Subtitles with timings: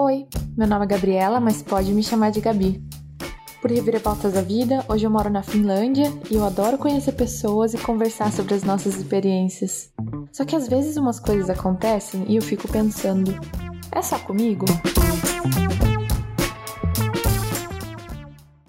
[0.00, 2.80] Oi, meu nome é Gabriela, mas pode me chamar de Gabi.
[3.60, 7.78] Por Reviravoltas da Vida, hoje eu moro na Finlândia e eu adoro conhecer pessoas e
[7.78, 9.92] conversar sobre as nossas experiências.
[10.30, 13.32] Só que às vezes umas coisas acontecem e eu fico pensando:
[13.90, 14.66] é só comigo?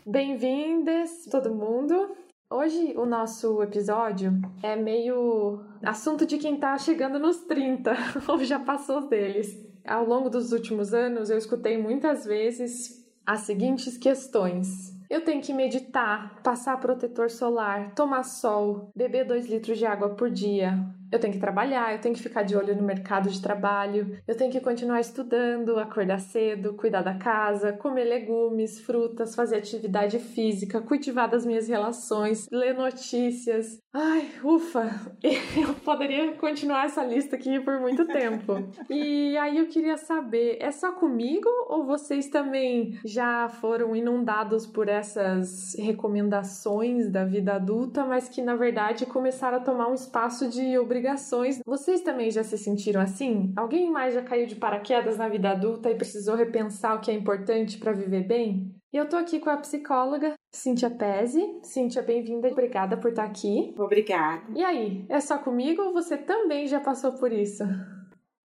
[0.07, 2.09] Bem-vindas, todo mundo!
[2.52, 4.34] Hoje o nosso episódio
[4.64, 7.96] é meio assunto de quem tá chegando nos 30
[8.27, 9.68] ou já passou deles.
[9.89, 14.93] Ao longo dos últimos anos eu escutei muitas vezes as seguintes questões.
[15.09, 20.29] Eu tenho que meditar, passar protetor solar, tomar sol, beber 2 litros de água por
[20.29, 20.78] dia,
[21.11, 24.36] eu tenho que trabalhar, eu tenho que ficar de olho no mercado de trabalho, eu
[24.36, 30.81] tenho que continuar estudando, acordar cedo, cuidar da casa, comer legumes, frutas, fazer atividade física,
[30.81, 33.80] cultivar das minhas relações, ler notícias.
[33.94, 34.89] Ai, ufa!
[35.59, 38.53] Eu poderia continuar essa lista aqui por muito tempo.
[38.89, 44.89] E aí eu queria saber, é só comigo ou vocês também já foram inundados por
[44.89, 50.78] essas recomendações da vida adulta, mas que na verdade começaram a tomar um espaço de
[50.78, 51.59] obrigação obrigações.
[51.66, 53.53] Vocês também já se sentiram assim?
[53.55, 57.14] Alguém mais já caiu de paraquedas na vida adulta e precisou repensar o que é
[57.14, 58.75] importante para viver bem?
[58.91, 61.59] E eu tô aqui com a psicóloga Cíntia Pese.
[61.64, 62.50] Cíntia, bem-vinda.
[62.50, 63.73] Obrigada por estar aqui.
[63.78, 64.44] Obrigada.
[64.56, 67.63] E aí, é só comigo ou você também já passou por isso?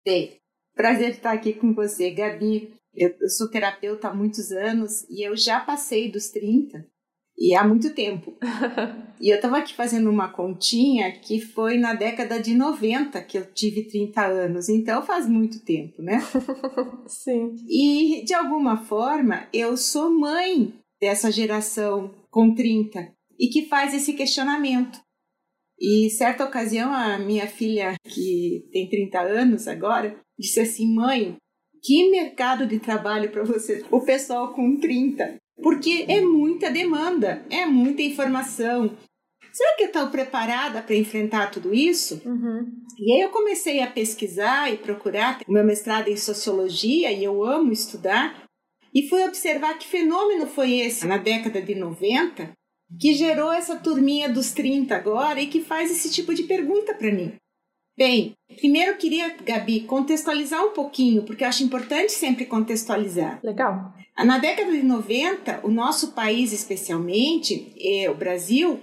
[0.05, 0.37] Bem,
[0.75, 2.75] prazer estar aqui com você, Gabi.
[2.95, 6.87] Eu sou terapeuta há muitos anos e eu já passei dos 30
[7.37, 8.37] e há muito tempo.
[9.21, 13.53] e eu estava aqui fazendo uma continha que foi na década de 90 que eu
[13.53, 16.21] tive 30 anos, então faz muito tempo, né?
[17.07, 17.55] Sim.
[17.69, 24.13] E de alguma forma eu sou mãe dessa geração com 30 e que faz esse
[24.13, 25.01] questionamento.
[25.79, 31.37] E certa ocasião a minha filha, que tem 30 anos agora, disse assim: "Mãe,
[31.83, 37.67] que mercado de trabalho para você, o pessoal com 30 porque é muita demanda, é
[37.67, 38.97] muita informação.
[39.53, 42.21] Será que eu estou preparada para enfrentar tudo isso?
[42.27, 42.73] Uhum.
[42.99, 47.45] E aí eu comecei a pesquisar e procurar o meu mestrado em sociologia e eu
[47.45, 48.45] amo estudar
[48.93, 52.53] e fui observar que fenômeno foi esse na década de 90
[53.01, 57.13] que gerou essa turminha dos 30 agora e que faz esse tipo de pergunta para
[57.13, 57.35] mim.
[57.97, 63.41] Bem, primeiro eu queria, Gabi, contextualizar um pouquinho, porque eu acho importante sempre contextualizar.
[63.43, 63.95] Legal.
[64.23, 68.81] Na década de 90, o nosso país, especialmente, é, o Brasil,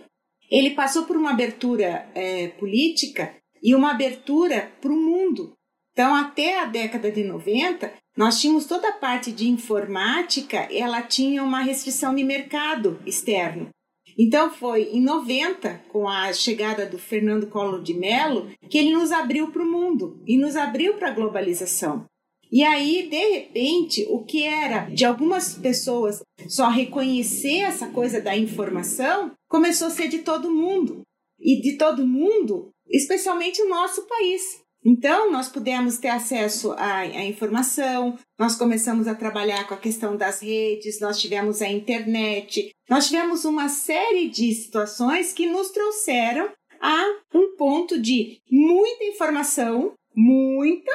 [0.49, 3.33] ele passou por uma abertura é, política
[3.63, 5.53] e uma abertura para o mundo.
[5.93, 11.41] Então, até a década de 90, nós tínhamos toda a parte de informática, ela tinha
[11.43, 13.69] uma restrição de mercado externo.
[14.17, 19.11] Então foi em 90, com a chegada do Fernando Collor de Mello, que ele nos
[19.11, 22.05] abriu para o mundo e nos abriu para a globalização.
[22.51, 28.35] E aí, de repente, o que era de algumas pessoas só reconhecer essa coisa da
[28.35, 31.01] informação começou a ser de todo mundo.
[31.39, 34.61] E de todo mundo, especialmente o nosso país.
[34.83, 40.17] Então, nós pudemos ter acesso à, à, informação, nós começamos a trabalhar com a questão
[40.17, 46.51] das redes, nós tivemos a internet, nós tivemos uma série de situações que nos trouxeram
[46.81, 50.91] a um ponto de muita informação, muita,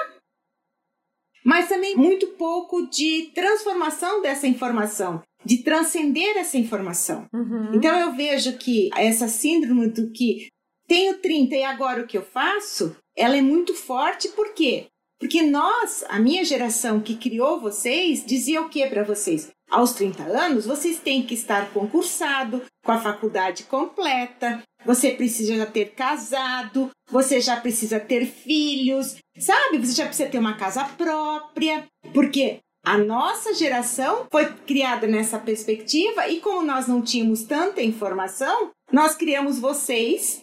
[1.47, 7.27] mas também muito pouco de transformação dessa informação, de transcender essa informação.
[7.33, 7.75] Uhum.
[7.75, 10.49] Então, eu vejo que essa síndrome do que
[10.89, 14.89] tenho 30 e agora o que eu faço ela é muito forte, por quê?
[15.19, 19.51] Porque nós, a minha geração que criou vocês, dizia o que para vocês?
[19.71, 25.67] Aos 30 anos, vocês têm que estar concursado, com a faculdade completa, você precisa já
[25.67, 29.79] ter casado, você já precisa ter filhos, sabe?
[29.79, 36.29] Você já precisa ter uma casa própria, porque a nossa geração foi criada nessa perspectiva
[36.29, 40.43] e como nós não tínhamos tanta informação, nós criamos vocês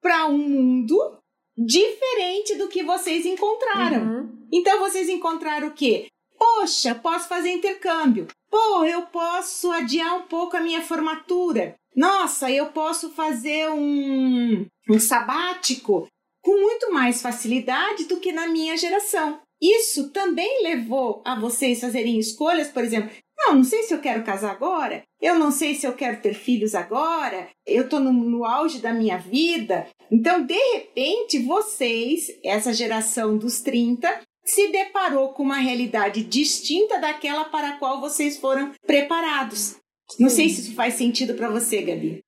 [0.00, 1.18] para um mundo
[1.56, 4.02] diferente do que vocês encontraram.
[4.02, 4.46] Uhum.
[4.52, 6.06] Então vocês encontraram o quê?
[6.38, 8.28] Poxa, posso fazer intercâmbio.
[8.50, 11.74] Pô, eu posso adiar um pouco a minha formatura.
[11.98, 16.06] Nossa, eu posso fazer um, um sabático
[16.40, 19.40] com muito mais facilidade do que na minha geração.
[19.60, 24.22] Isso também levou a vocês fazerem escolhas, por exemplo, não, não sei se eu quero
[24.22, 28.44] casar agora, eu não sei se eu quero ter filhos agora, eu estou no, no
[28.44, 29.88] auge da minha vida.
[30.08, 37.46] Então, de repente, vocês, essa geração dos 30, se deparou com uma realidade distinta daquela
[37.46, 39.80] para a qual vocês foram preparados.
[40.18, 42.20] Não sei se isso faz sentido para você, Gabi.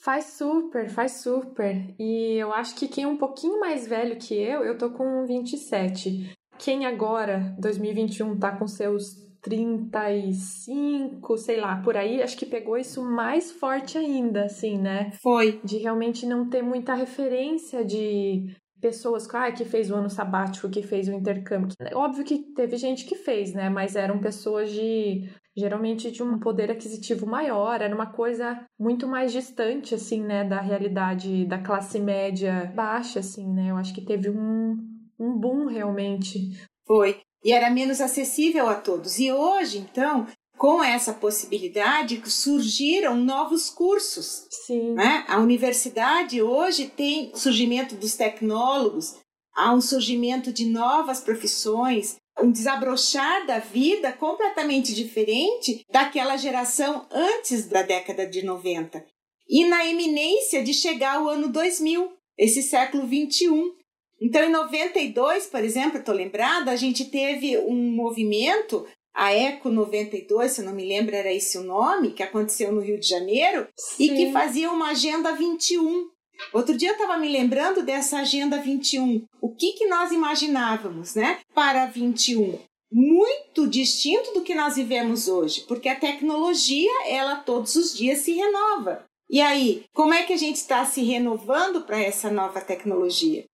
[0.00, 1.94] Faz super, faz super.
[1.98, 5.26] E eu acho que quem é um pouquinho mais velho que eu, eu tô com
[5.26, 6.32] 27.
[6.58, 13.02] quem agora, 2021, tá com seus 35, sei lá, por aí, acho que pegou isso
[13.02, 15.12] mais forte ainda, assim, né?
[15.22, 15.60] Foi.
[15.64, 20.82] De realmente não ter muita referência de pessoas ah, que fez o ano sabático, que
[20.82, 21.74] fez o intercâmbio.
[21.94, 23.68] Óbvio que teve gente que fez, né?
[23.68, 25.28] Mas eram pessoas de
[25.58, 30.60] geralmente de um poder aquisitivo maior, era uma coisa muito mais distante assim, né, da
[30.60, 33.70] realidade da classe média baixa assim, né?
[33.70, 36.52] Eu acho que teve um um boom realmente.
[36.86, 37.20] Foi.
[37.42, 39.18] E era menos acessível a todos.
[39.18, 40.26] E hoje, então,
[40.56, 44.46] com essa possibilidade, surgiram novos cursos.
[44.66, 44.94] Sim.
[44.94, 45.24] Né?
[45.28, 49.16] A universidade hoje tem surgimento dos tecnólogos,
[49.54, 57.66] há um surgimento de novas profissões, um desabrochar da vida completamente diferente daquela geração antes
[57.66, 59.04] da década de 90.
[59.48, 63.72] E na eminência de chegar ao ano 2000, esse século 21.
[64.20, 70.52] Então, em 92, por exemplo, estou lembrada, a gente teve um movimento, a Eco 92,
[70.52, 73.66] se eu não me lembro era esse o nome, que aconteceu no Rio de Janeiro,
[73.76, 74.04] Sim.
[74.04, 76.08] e que fazia uma Agenda 21.
[76.52, 79.24] Outro dia eu estava me lembrando dessa Agenda 21.
[79.40, 82.58] O que, que nós imaginávamos né, para 21?
[82.90, 88.32] Muito distinto do que nós vivemos hoje, porque a tecnologia, ela todos os dias se
[88.32, 89.04] renova.
[89.28, 93.44] E aí, como é que a gente está se renovando para essa nova tecnologia?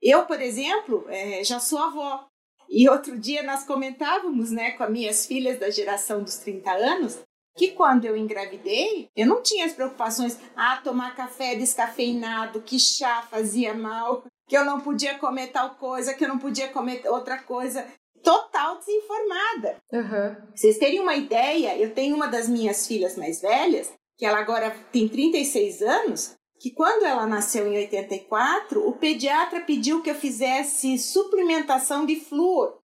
[0.00, 2.26] Eu, por exemplo, é, já sou avó.
[2.68, 7.18] E outro dia nós comentávamos né, com as minhas filhas da geração dos 30 anos
[7.56, 13.26] que quando eu engravidei, eu não tinha as preocupações, ah, tomar café descafeinado, que chá
[13.30, 17.38] fazia mal, que eu não podia comer tal coisa, que eu não podia comer outra
[17.38, 17.86] coisa.
[18.22, 19.76] Total desinformada.
[19.92, 20.36] Uhum.
[20.54, 24.70] Vocês terem uma ideia, eu tenho uma das minhas filhas mais velhas, que ela agora
[24.92, 30.98] tem 36 anos, que quando ela nasceu em 84, o pediatra pediu que eu fizesse
[30.98, 32.78] suplementação de flúor,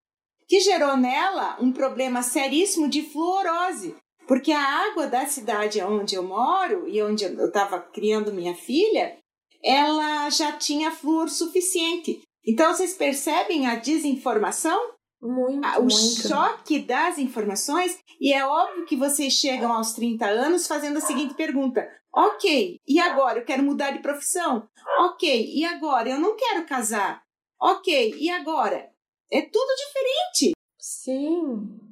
[0.46, 3.96] que gerou nela um problema seríssimo de fluorose,
[4.26, 9.18] porque a água da cidade onde eu moro e onde eu estava criando minha filha,
[9.62, 12.20] ela já tinha flúor suficiente.
[12.46, 14.92] Então vocês percebem a desinformação?
[15.20, 16.28] Muito, o muito.
[16.28, 21.34] choque das informações, e é óbvio que vocês chegam aos 30 anos fazendo a seguinte
[21.34, 23.38] pergunta: Ok, e agora?
[23.38, 24.68] Eu quero mudar de profissão.
[24.98, 26.10] Ok, e agora?
[26.10, 27.22] Eu não quero casar.
[27.60, 28.90] Ok, e agora?
[29.30, 30.56] É tudo diferente.
[30.78, 31.91] Sim.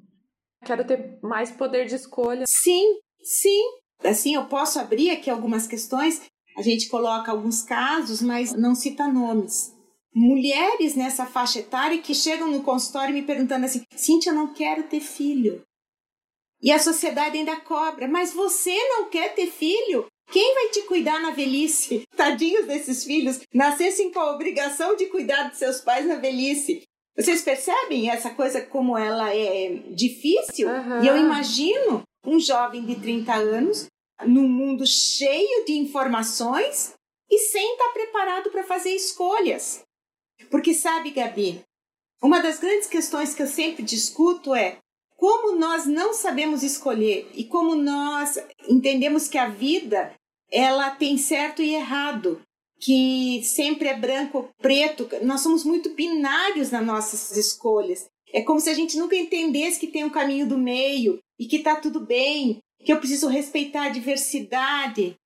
[0.64, 2.44] Quero ter mais poder de escolha.
[2.46, 3.62] Sim, sim.
[4.04, 6.22] Assim, eu posso abrir aqui algumas questões.
[6.56, 9.74] A gente coloca alguns casos, mas não cita nomes.
[10.14, 14.82] Mulheres nessa faixa etária que chegam no consultório me perguntando assim: Cintia, eu não quero
[14.84, 15.62] ter filho.
[16.62, 20.06] E a sociedade ainda cobra, mas você não quer ter filho?
[20.30, 22.04] Quem vai te cuidar na velhice?
[22.16, 26.82] Tadinhos desses filhos, nascessem com a obrigação de cuidar de seus pais na velhice.
[27.20, 30.68] Vocês percebem essa coisa como ela é difícil?
[30.68, 31.02] Uhum.
[31.02, 33.86] E eu imagino um jovem de 30 anos
[34.26, 36.94] num mundo cheio de informações
[37.30, 39.82] e sem estar preparado para fazer escolhas.
[40.50, 41.62] Porque sabe, Gabi,
[42.22, 44.78] uma das grandes questões que eu sempre discuto é
[45.16, 48.38] como nós não sabemos escolher e como nós
[48.68, 50.14] entendemos que a vida
[50.50, 52.40] ela tem certo e errado,
[52.80, 55.08] que sempre é branco ou preto.
[55.22, 58.06] Nós somos muito binários nas nossas escolhas.
[58.32, 61.56] É como se a gente nunca entendesse que tem um caminho do meio e que
[61.56, 65.16] está tudo bem, que eu preciso respeitar a diversidade.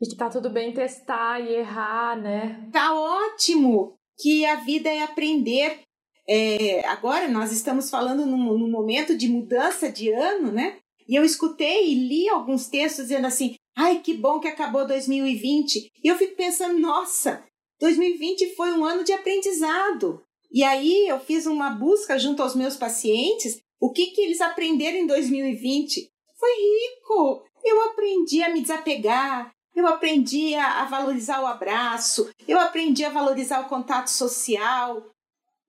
[0.00, 2.68] E que tá tudo bem testar e errar, né?
[2.72, 5.80] Tá ótimo que a vida é aprender.
[6.28, 10.78] É, agora nós estamos falando num, num, momento de mudança de ano, né?
[11.08, 15.90] E eu escutei e li alguns textos dizendo assim: ai, que bom que acabou 2020.
[16.02, 17.44] E eu fico pensando: nossa,
[17.80, 20.22] 2020 foi um ano de aprendizado.
[20.52, 24.98] E aí eu fiz uma busca junto aos meus pacientes: o que, que eles aprenderam
[24.98, 26.10] em 2020?
[26.38, 27.44] Foi rico.
[27.64, 33.60] Eu aprendi a me desapegar, eu aprendi a, valorizar o abraço, eu aprendi a valorizar
[33.60, 35.10] o contato social,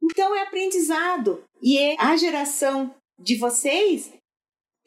[0.01, 1.43] então é aprendizado.
[1.62, 4.12] E é a geração de vocês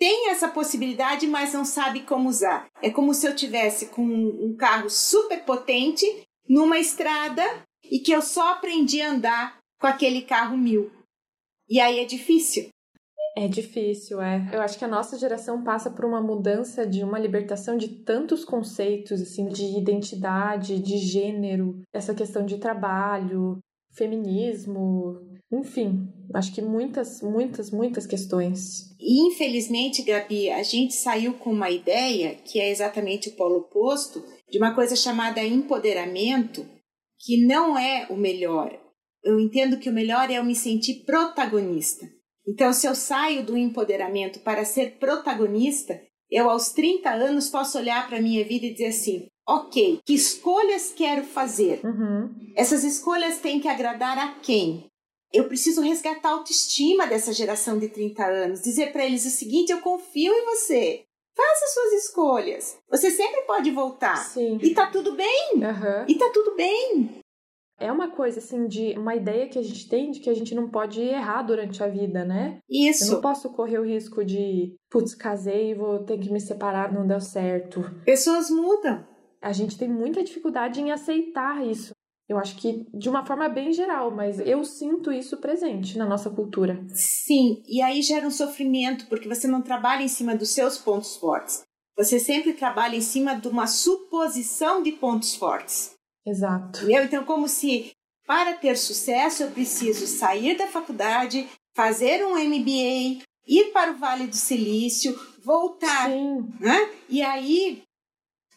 [0.04, 2.66] tem essa possibilidade, mas não sabe como usar.
[2.82, 6.04] É como se eu tivesse com um carro super potente
[6.46, 7.42] numa estrada
[7.90, 10.92] e que eu só aprendi a andar com aquele carro mil.
[11.66, 12.68] E aí é difícil.
[13.34, 14.46] É difícil, é.
[14.52, 18.44] Eu acho que a nossa geração passa por uma mudança de uma libertação de tantos
[18.44, 23.58] conceitos, assim, de identidade, de gênero, essa questão de trabalho,
[23.94, 25.18] feminismo,
[25.60, 28.94] enfim, acho que muitas, muitas, muitas questões.
[29.00, 34.58] Infelizmente, Gabi, a gente saiu com uma ideia que é exatamente o polo oposto de
[34.58, 36.66] uma coisa chamada empoderamento,
[37.18, 38.78] que não é o melhor.
[39.24, 42.06] eu entendo que o melhor é eu me sentir protagonista.
[42.46, 45.98] Então, se eu saio do empoderamento para ser protagonista,
[46.30, 50.14] eu aos 30 anos posso olhar para a minha vida e dizer assim: ok, que
[50.14, 51.80] escolhas quero fazer?
[51.84, 52.34] Uhum.
[52.56, 54.86] Essas escolhas têm que agradar a quem?
[55.34, 59.72] Eu preciso resgatar a autoestima dessa geração de 30 anos, dizer para eles o seguinte:
[59.72, 61.02] eu confio em você.
[61.36, 62.78] Faça suas escolhas.
[62.88, 64.16] Você sempre pode voltar.
[64.16, 64.56] Sim.
[64.62, 65.54] E tá tudo bem.
[65.54, 66.04] Uhum.
[66.06, 67.18] E tá tudo bem.
[67.80, 70.54] É uma coisa assim de uma ideia que a gente tem de que a gente
[70.54, 72.58] não pode errar durante a vida, né?
[72.70, 73.06] Isso.
[73.06, 76.92] Eu não posso correr o risco de, putz, casei e vou ter que me separar,
[76.92, 77.82] não deu certo.
[78.04, 79.04] Pessoas mudam.
[79.42, 81.93] A gente tem muita dificuldade em aceitar isso.
[82.28, 86.30] Eu acho que de uma forma bem geral, mas eu sinto isso presente na nossa
[86.30, 86.82] cultura.
[86.94, 91.16] Sim, e aí gera um sofrimento porque você não trabalha em cima dos seus pontos
[91.16, 91.62] fortes.
[91.96, 95.94] Você sempre trabalha em cima de uma suposição de pontos fortes.
[96.26, 96.78] Exato.
[96.78, 97.04] Entendeu?
[97.04, 97.92] Então, como se
[98.26, 104.26] para ter sucesso eu preciso sair da faculdade, fazer um MBA, ir para o Vale
[104.26, 105.14] do Silício,
[105.44, 106.08] voltar.
[106.08, 106.48] Sim.
[106.58, 106.90] Né?
[107.08, 107.82] E aí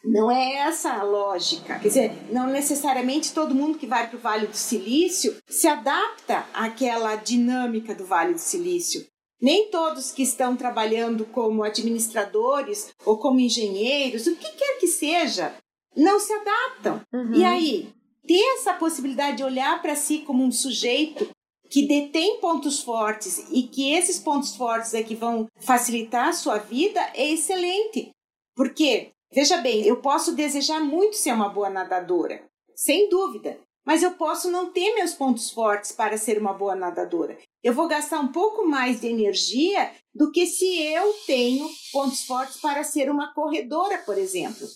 [0.04, 1.78] não é essa a lógica.
[1.78, 6.46] Quer dizer, não necessariamente todo mundo que vai para o Vale do Silício se adapta
[6.54, 9.06] àquela dinâmica do Vale do Silício.
[9.40, 15.54] Nem todos que estão trabalhando como administradores ou como engenheiros, o que quer que seja,
[15.96, 17.00] não se adaptam.
[17.12, 17.34] Uhum.
[17.34, 17.92] E aí,
[18.26, 21.28] ter essa possibilidade de olhar para si como um sujeito
[21.70, 26.58] que detém pontos fortes e que esses pontos fortes é que vão facilitar a sua
[26.58, 28.10] vida é excelente.
[28.56, 32.42] Porque, veja bem, eu posso desejar muito ser uma boa nadadora,
[32.74, 37.38] sem dúvida, mas eu posso não ter meus pontos fortes para ser uma boa nadadora.
[37.62, 42.60] Eu vou gastar um pouco mais de energia do que se eu tenho pontos fortes
[42.60, 44.66] para ser uma corredora, por exemplo.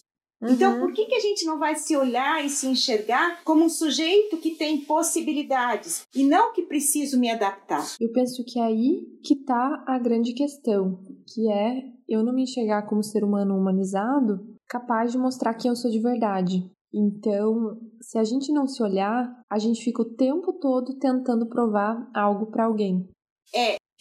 [0.42, 0.80] Então, Uhum.
[0.80, 4.36] por que, que a gente não vai se olhar e se enxergar como um sujeito
[4.38, 7.84] que tem possibilidades e não que preciso me adaptar?
[8.00, 10.98] Eu penso que é aí que tá a grande questão,
[11.32, 15.76] que é eu não me enxergar como ser humano humanizado, capaz de mostrar quem eu
[15.76, 16.68] sou de verdade.
[16.92, 22.10] Então, se a gente não se olhar, a gente fica o tempo todo tentando provar
[22.14, 23.08] algo para alguém.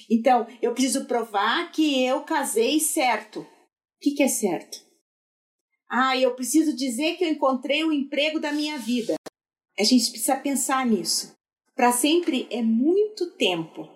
[0.10, 3.40] Então, eu preciso provar que eu casei certo.
[3.42, 3.46] O
[4.02, 4.80] que, que é certo?
[5.92, 9.16] Ah, eu preciso dizer que eu encontrei o emprego da minha vida.
[9.78, 11.36] A gente precisa pensar nisso.
[11.76, 13.90] Para sempre é muito tempo.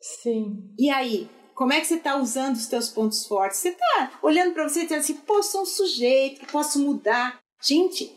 [0.00, 0.74] Sim.
[0.78, 3.58] E aí, como é que você está usando os teus pontos fortes?
[3.58, 7.40] Você está olhando para você e dizendo assim, pô, sou um sujeito que posso mudar.
[7.62, 8.12] Gente,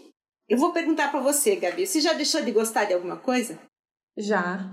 [0.49, 3.59] eu vou perguntar para você, Gabi, você já deixou de gostar de alguma coisa?
[4.17, 4.69] Já.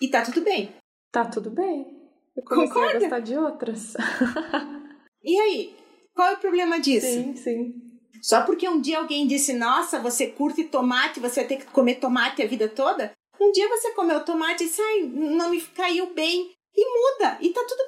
[0.00, 0.74] E tá tudo bem.
[1.12, 2.00] Tá tudo bem.
[2.36, 2.96] Eu comecei Concorda?
[2.96, 3.94] a gostar de outras.
[5.22, 5.76] E aí,
[6.20, 7.06] qual é o problema disso?
[7.06, 7.74] sim, sim.
[8.20, 11.94] Só porque um dia alguém disse, nossa, você curte tomate, você vai ter que comer
[11.94, 13.12] tomate a vida toda?
[13.40, 16.50] Um dia você comeu tomate e disse, ai, não me caiu bem.
[16.76, 17.82] E muda, e tá tudo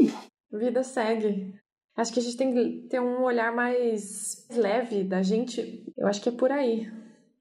[0.00, 0.12] bem.
[0.58, 1.54] Vida segue.
[1.96, 5.84] Acho que a gente tem que ter um olhar mais leve da gente.
[5.96, 6.90] Eu acho que é por aí.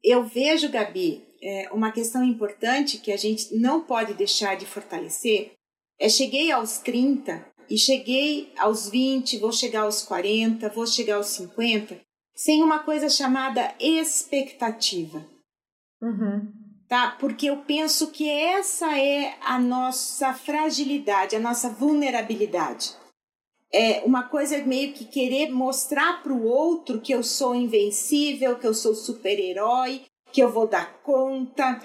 [0.04, 5.54] Eu vejo, Gabi, é, uma questão importante que a gente não pode deixar de fortalecer
[6.00, 11.28] é cheguei aos 30 e cheguei aos 20, vou chegar aos 40, vou chegar aos
[11.28, 12.00] 50,
[12.36, 15.26] sem uma coisa chamada expectativa.
[16.02, 16.52] Uhum.
[16.88, 17.16] tá?
[17.20, 22.94] Porque eu penso que essa é a nossa fragilidade, a nossa vulnerabilidade.
[23.74, 28.68] É uma coisa meio que querer mostrar para o outro que eu sou invencível, que
[28.68, 31.82] eu sou super-herói, que eu vou dar conta.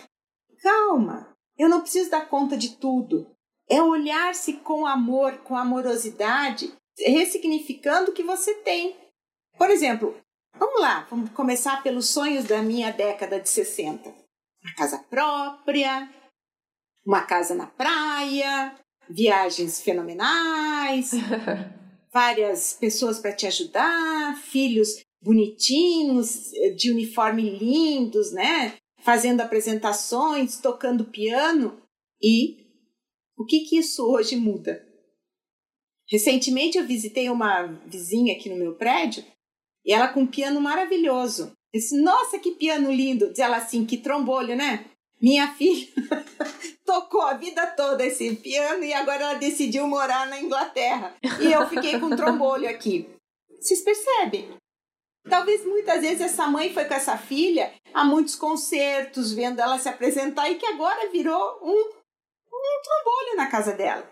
[0.62, 3.26] Calma, eu não preciso dar conta de tudo.
[3.70, 8.96] É olhar-se com amor, com amorosidade, ressignificando o que você tem.
[9.56, 10.16] Por exemplo,
[10.58, 14.20] vamos lá, vamos começar pelos sonhos da minha década de 60
[14.62, 16.08] uma casa própria,
[17.04, 18.74] uma casa na praia,
[19.08, 21.12] viagens fenomenais,
[22.12, 28.74] várias pessoas para te ajudar, filhos bonitinhos, de uniforme lindos, né?
[29.02, 31.80] Fazendo apresentações, tocando piano.
[32.22, 32.69] E
[33.40, 34.86] o que que isso hoje muda?
[36.10, 39.24] Recentemente eu visitei uma vizinha aqui no meu prédio
[39.82, 41.50] e ela com um piano maravilhoso.
[41.72, 43.30] Eu disse, nossa, que piano lindo!
[43.30, 44.84] Diz ela assim, que trombolho, né?
[45.22, 45.88] Minha filha
[46.84, 51.16] tocou a vida toda esse piano e agora ela decidiu morar na Inglaterra.
[51.40, 53.08] E eu fiquei com um trombolho aqui.
[53.58, 54.50] Vocês percebem?
[55.30, 59.88] Talvez muitas vezes essa mãe foi com essa filha a muitos concertos, vendo ela se
[59.88, 61.99] apresentar e que agora virou um,
[62.60, 64.08] um trombolho na casa dela.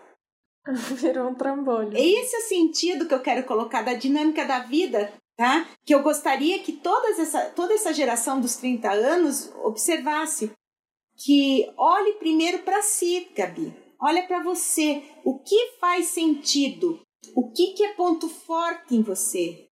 [0.95, 1.95] Virou um trambolho.
[1.95, 5.67] Esse é o sentido que eu quero colocar da dinâmica da vida, tá?
[5.85, 10.51] Que eu gostaria que todas essa, toda essa geração dos 30 anos observasse
[11.17, 13.73] que olhe primeiro para si, Gabi.
[14.01, 15.03] Olha para você.
[15.25, 17.01] O que faz sentido?
[17.35, 19.67] O que, que é ponto forte em você?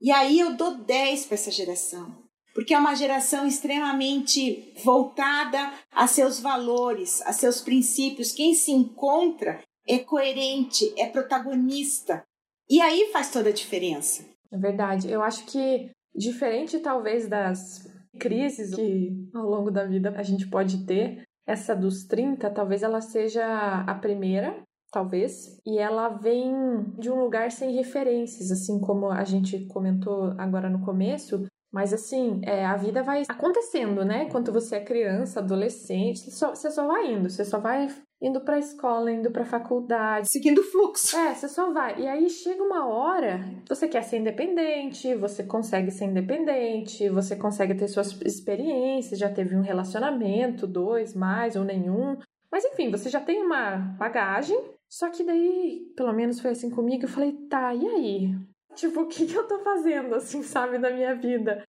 [0.00, 2.25] E aí eu dou 10 para essa geração.
[2.56, 8.32] Porque é uma geração extremamente voltada a seus valores, a seus princípios.
[8.32, 12.24] Quem se encontra é coerente, é protagonista.
[12.66, 14.24] E aí faz toda a diferença.
[14.50, 15.12] É verdade.
[15.12, 17.86] Eu acho que, diferente talvez das
[18.18, 23.02] crises que ao longo da vida a gente pode ter, essa dos 30 talvez ela
[23.02, 23.44] seja
[23.86, 26.54] a primeira, talvez, e ela vem
[26.98, 31.46] de um lugar sem referências, assim como a gente comentou agora no começo.
[31.72, 34.24] Mas assim, é, a vida vai acontecendo, né?
[34.24, 37.88] Enquanto você é criança, adolescente, você só, você só vai indo, você só vai
[38.20, 41.16] indo para a escola, indo para a faculdade, seguindo o fluxo.
[41.16, 42.00] É, você só vai.
[42.00, 47.74] E aí chega uma hora, você quer ser independente, você consegue ser independente, você consegue
[47.74, 52.16] ter suas experiências, já teve um relacionamento, dois, mais ou nenhum.
[52.50, 54.58] Mas enfim, você já tem uma bagagem.
[54.88, 58.34] Só que daí, pelo menos foi assim comigo, eu falei, tá, e aí?
[58.76, 61.64] Tipo, o que, que eu tô fazendo, assim, sabe, da minha vida?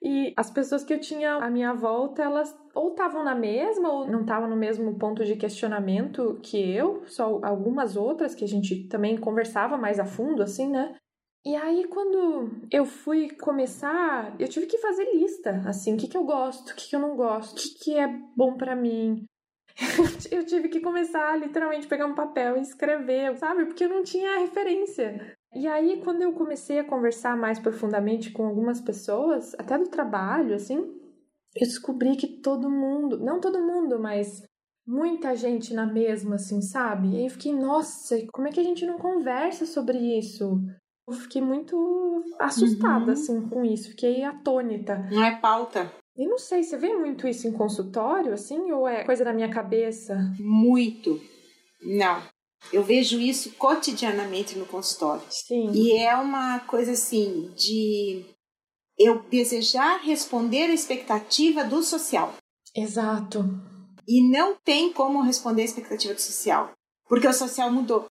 [0.00, 4.06] E as pessoas que eu tinha à minha volta, elas ou estavam na mesma ou
[4.06, 8.88] não estavam no mesmo ponto de questionamento que eu, só algumas outras que a gente
[8.88, 10.96] também conversava mais a fundo, assim, né?
[11.44, 16.16] E aí, quando eu fui começar, eu tive que fazer lista, assim, o que, que
[16.16, 19.24] eu gosto, o que, que eu não gosto, o que, que é bom para mim.
[20.30, 23.66] eu tive que começar, literalmente, pegar um papel e escrever, sabe?
[23.66, 25.36] Porque eu não tinha referência.
[25.54, 30.54] E aí, quando eu comecei a conversar mais profundamente com algumas pessoas, até do trabalho,
[30.54, 30.76] assim,
[31.54, 34.42] eu descobri que todo mundo, não todo mundo, mas
[34.86, 37.10] muita gente na mesma, assim, sabe?
[37.10, 40.58] E aí eu fiquei, nossa, como é que a gente não conversa sobre isso?
[41.06, 41.76] Eu fiquei muito
[42.38, 43.12] assustada, uhum.
[43.12, 45.06] assim, com isso, fiquei atônita.
[45.10, 45.92] Não é pauta.
[46.16, 49.50] E não sei, você vê muito isso em consultório, assim, ou é coisa da minha
[49.50, 50.16] cabeça?
[50.38, 51.20] Muito.
[51.82, 52.22] Não.
[52.72, 55.22] Eu vejo isso cotidianamente no consultório.
[55.30, 55.70] Sim.
[55.72, 58.24] E é uma coisa assim de
[58.98, 62.34] eu desejar responder a expectativa do social.
[62.74, 63.44] Exato.
[64.06, 66.72] E não tem como responder a expectativa do social,
[67.08, 68.06] porque o social mudou.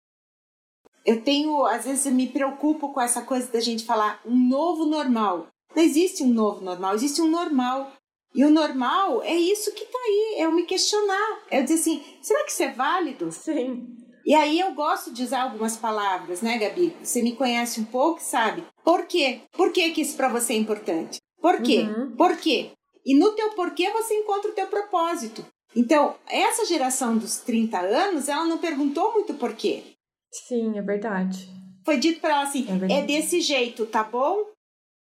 [1.05, 4.85] Eu tenho, às vezes, eu me preocupo com essa coisa da gente falar um novo
[4.85, 5.49] normal.
[5.75, 7.93] Não existe um novo normal, existe um normal.
[8.35, 11.75] E o normal é isso que está aí, é eu me questionar, é eu dizer
[11.81, 13.33] assim, será que isso é válido?
[13.33, 13.97] Sim.
[14.25, 16.97] E aí eu gosto de usar algumas palavras, né, Gabi?
[17.03, 18.65] Você me conhece um pouco, sabe?
[18.85, 19.41] Por quê?
[19.53, 21.19] Por que, que isso para você é importante?
[21.41, 21.81] Por quê?
[21.81, 22.17] Uhum.
[22.17, 22.73] Por quê?
[23.05, 25.45] E no teu porquê você encontra o teu propósito.
[25.75, 29.83] Então, essa geração dos 30 anos, ela não perguntou muito por quê.
[30.31, 31.49] Sim, é verdade.
[31.85, 34.47] Foi dito para ela assim: é, é desse jeito, tá bom?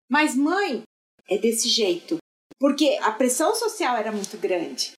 [0.09, 0.83] Mas, mãe,
[1.29, 2.19] é desse jeito.
[2.59, 4.93] Porque a pressão social era muito grande.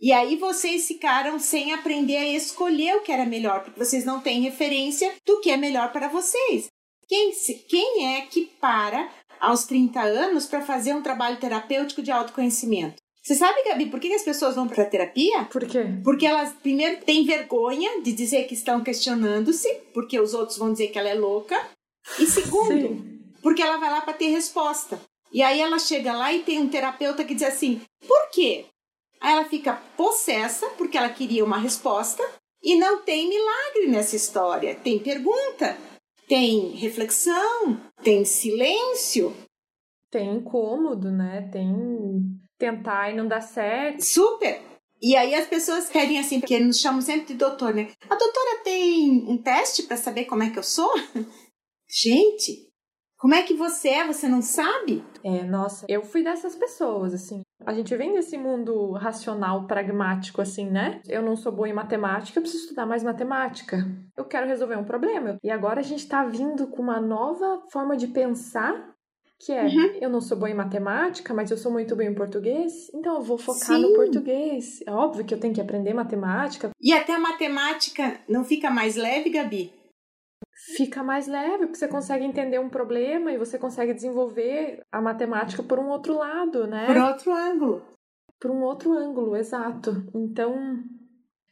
[0.00, 4.20] E aí vocês ficaram sem aprender a escolher o que era melhor, porque vocês não
[4.20, 6.68] têm referência do que é melhor para vocês.
[7.06, 7.32] Quem,
[7.68, 12.96] quem é que para aos 30 anos para fazer um trabalho terapêutico de autoconhecimento?
[13.22, 15.44] Você sabe, Gabi, por que as pessoas vão para terapia?
[15.52, 15.84] Por quê?
[16.02, 20.88] Porque elas, primeiro, têm vergonha de dizer que estão questionando-se, porque os outros vão dizer
[20.88, 21.60] que ela é louca.
[22.18, 23.20] E segundo, Sim.
[23.42, 24.98] porque ela vai lá para ter resposta.
[25.32, 28.64] E aí ela chega lá e tem um terapeuta que diz assim: por quê?
[29.20, 32.22] Aí ela fica possessa porque ela queria uma resposta
[32.62, 34.74] e não tem milagre nessa história.
[34.74, 35.76] Tem pergunta,
[36.26, 39.34] tem reflexão, tem silêncio.
[40.10, 41.48] Tem incômodo, né?
[41.52, 41.70] Tem
[42.58, 44.04] tentar e não dar certo.
[44.04, 44.60] Super!
[45.02, 47.90] E aí as pessoas querem assim, porque nos chamam sempre de doutor, né?
[48.08, 50.92] A doutora tem um teste para saber como é que eu sou?
[51.88, 52.69] Gente,
[53.20, 54.06] como é que você é?
[54.06, 55.04] Você não sabe?
[55.22, 57.42] É, nossa, eu fui dessas pessoas, assim.
[57.66, 61.02] A gente vem desse mundo racional, pragmático, assim, né?
[61.06, 63.86] Eu não sou boa em matemática, eu preciso estudar mais matemática.
[64.16, 65.36] Eu quero resolver um problema.
[65.44, 68.94] E agora a gente tá vindo com uma nova forma de pensar,
[69.38, 69.98] que é: uhum.
[70.00, 73.22] eu não sou boa em matemática, mas eu sou muito bem em português, então eu
[73.22, 73.82] vou focar Sim.
[73.82, 74.80] no português.
[74.86, 76.70] É óbvio que eu tenho que aprender matemática.
[76.80, 79.78] E até a matemática não fica mais leve, Gabi?
[80.76, 85.62] Fica mais leve, porque você consegue entender um problema e você consegue desenvolver a matemática
[85.62, 86.86] por um outro lado, né?
[86.86, 87.82] Por outro ângulo.
[88.40, 90.04] Por um outro ângulo, exato.
[90.14, 90.82] Então,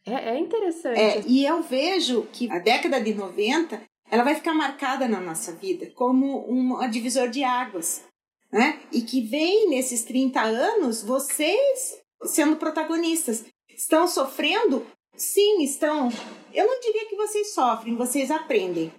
[0.06, 0.98] é, é interessante.
[0.98, 5.52] É, e eu vejo que a década de 90 ela vai ficar marcada na nossa
[5.52, 8.04] vida como um divisor de águas.
[8.50, 8.80] Né?
[8.90, 13.44] E que vem nesses 30 anos vocês sendo protagonistas.
[13.68, 14.86] Estão sofrendo?
[15.14, 16.08] Sim, estão.
[16.54, 18.92] Eu não diria que vocês sofrem, vocês aprendem.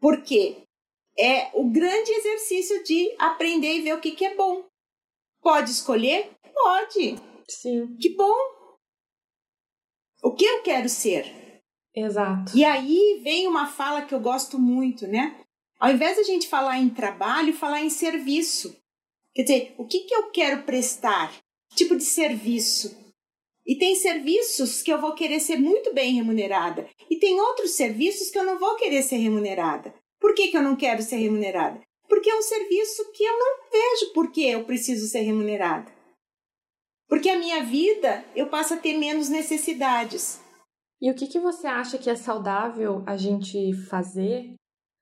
[0.00, 0.62] Por quê?
[1.18, 4.64] É o grande exercício de aprender e ver o que, que é bom.
[5.40, 6.30] Pode escolher?
[6.52, 7.16] Pode.
[7.48, 7.96] Sim.
[7.96, 8.34] Que bom.
[10.22, 11.62] O que eu quero ser?
[11.94, 12.56] Exato.
[12.56, 15.40] E aí vem uma fala que eu gosto muito, né?
[15.78, 18.76] Ao invés de a gente falar em trabalho, falar em serviço.
[19.34, 21.32] Quer dizer, o que, que eu quero prestar?
[21.70, 23.05] Que tipo de serviço?
[23.66, 26.88] E tem serviços que eu vou querer ser muito bem remunerada.
[27.10, 29.92] E tem outros serviços que eu não vou querer ser remunerada.
[30.20, 31.80] Por que, que eu não quero ser remunerada?
[32.08, 35.90] Porque é um serviço que eu não vejo por que eu preciso ser remunerada.
[37.08, 40.40] Porque a minha vida eu passo a ter menos necessidades.
[41.00, 44.54] E o que, que você acha que é saudável a gente fazer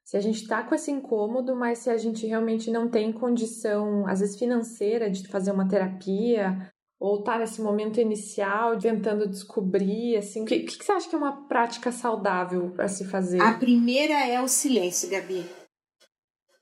[0.05, 4.07] se a gente está com esse incômodo, mas se a gente realmente não tem condição,
[4.07, 10.43] às vezes financeira, de fazer uma terapia, ou tá nesse momento inicial tentando descobrir, assim,
[10.43, 13.41] o que, que, você acha que é uma prática saudável para se fazer?
[13.41, 15.45] A primeira é o silêncio, Gabi.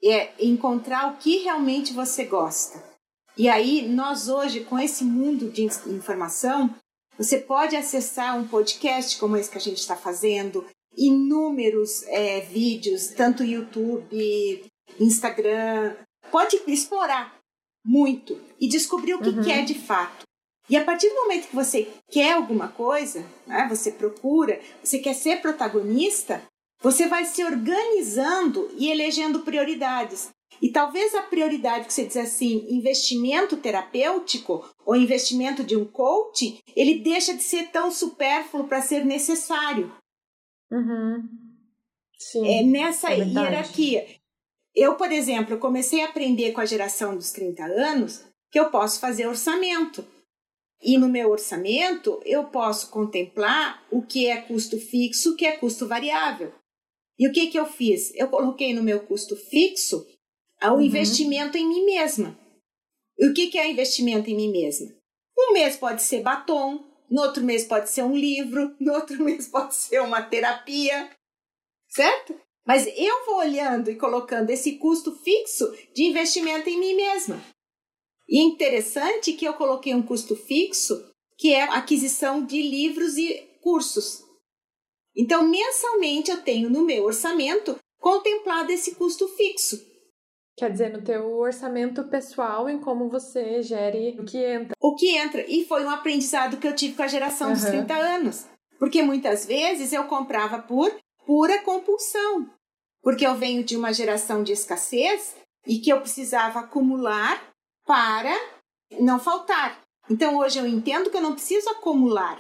[0.03, 2.83] É encontrar o que realmente você gosta.
[3.37, 6.75] E aí, nós hoje, com esse mundo de informação,
[7.17, 10.67] você pode acessar um podcast como esse que a gente está fazendo,
[10.97, 14.67] inúmeros é, vídeos, tanto YouTube,
[14.99, 15.95] Instagram.
[16.31, 17.42] Pode explorar
[17.85, 19.43] muito e descobrir o que uhum.
[19.43, 20.25] quer de fato.
[20.69, 25.15] E a partir do momento que você quer alguma coisa, né, você procura, você quer
[25.15, 26.43] ser protagonista,
[26.81, 30.31] você vai se organizando e elegendo prioridades.
[30.61, 36.61] E talvez a prioridade que você diz assim, investimento terapêutico ou investimento de um coach,
[36.77, 39.93] ele deixa de ser tão supérfluo para ser necessário.
[40.71, 41.29] Uhum.
[42.19, 44.07] Sim, é nessa é hierarquia.
[44.75, 49.01] Eu, por exemplo, comecei a aprender com a geração dos 30 anos que eu posso
[49.01, 50.05] fazer orçamento.
[50.83, 55.57] E no meu orçamento, eu posso contemplar o que é custo fixo, o que é
[55.57, 56.53] custo variável.
[57.19, 58.13] E o que, que eu fiz?
[58.15, 60.07] Eu coloquei no meu custo fixo
[60.63, 60.81] o uhum.
[60.81, 62.39] investimento em mim mesma.
[63.19, 64.93] E o que, que é investimento em mim mesma?
[65.39, 69.49] Um mês pode ser batom, no outro mês pode ser um livro, no outro mês
[69.49, 71.11] pode ser uma terapia,
[71.89, 72.35] certo?
[72.67, 77.43] Mas eu vou olhando e colocando esse custo fixo de investimento em mim mesma.
[78.29, 81.05] E interessante que eu coloquei um custo fixo,
[81.37, 84.23] que é a aquisição de livros e cursos.
[85.15, 89.81] Então, mensalmente eu tenho no meu orçamento contemplado esse custo fixo.
[90.57, 94.77] Quer dizer, no teu orçamento pessoal, em como você gere o que entra.
[94.81, 95.45] O que entra.
[95.49, 97.55] E foi um aprendizado que eu tive com a geração uhum.
[97.55, 98.47] dos 30 anos.
[98.79, 100.95] Porque muitas vezes eu comprava por
[101.27, 102.51] pura compulsão.
[103.03, 107.43] Porque eu venho de uma geração de escassez e que eu precisava acumular
[107.85, 108.33] para
[109.01, 109.81] não faltar.
[110.09, 112.39] Então hoje eu entendo que eu não preciso acumular.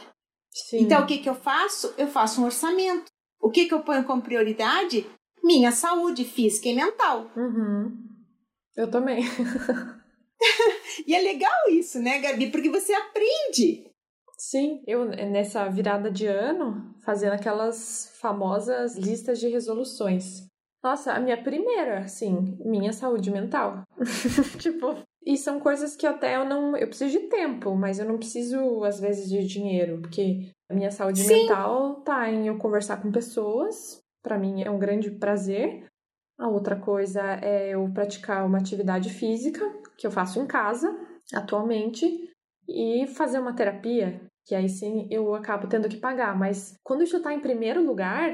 [0.50, 0.80] Sim.
[0.82, 1.94] Então o que, que eu faço?
[1.96, 3.10] Eu faço um orçamento.
[3.40, 5.06] O que, que eu ponho como prioridade?
[5.42, 7.30] Minha saúde física e mental.
[7.36, 7.92] Uhum.
[8.76, 9.24] Eu também.
[11.06, 12.50] e é legal isso, né, Gabi?
[12.50, 13.90] Porque você aprende.
[14.44, 20.48] Sim, eu nessa virada de ano, fazendo aquelas famosas listas de resoluções.
[20.82, 23.84] Nossa, a minha primeira, assim, minha saúde mental.
[24.58, 26.76] tipo, e são coisas que até eu não.
[26.76, 30.90] Eu preciso de tempo, mas eu não preciso, às vezes, de dinheiro, porque a minha
[30.90, 31.42] saúde Sim.
[31.42, 34.02] mental tá em eu conversar com pessoas.
[34.24, 35.86] para mim é um grande prazer.
[36.36, 39.64] A outra coisa é eu praticar uma atividade física,
[39.96, 40.92] que eu faço em casa,
[41.32, 42.28] atualmente,
[42.68, 46.38] e fazer uma terapia, que aí sim eu acabo tendo que pagar.
[46.38, 48.32] Mas quando isso tá em primeiro lugar,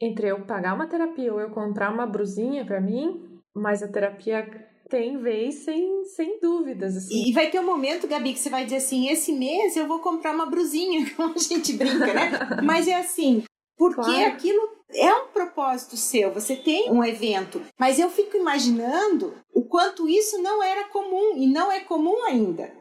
[0.00, 4.46] entre eu pagar uma terapia ou eu comprar uma brusinha para mim, mas a terapia
[4.88, 6.96] tem vez sem, sem dúvidas.
[6.96, 7.28] Assim.
[7.28, 10.00] E vai ter um momento, Gabi, que você vai dizer assim: esse mês eu vou
[10.00, 12.30] comprar uma brusinha, como a gente brinca, né?
[12.64, 13.44] mas é assim,
[13.78, 14.26] porque claro.
[14.26, 20.08] aquilo é um propósito seu, você tem um evento, mas eu fico imaginando o quanto
[20.08, 22.79] isso não era comum e não é comum ainda.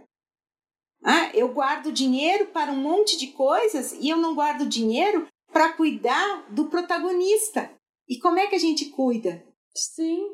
[1.04, 5.74] Ah, eu guardo dinheiro para um monte de coisas e eu não guardo dinheiro para
[5.74, 7.72] cuidar do protagonista.
[8.08, 9.44] E como é que a gente cuida?
[9.74, 10.28] Sim.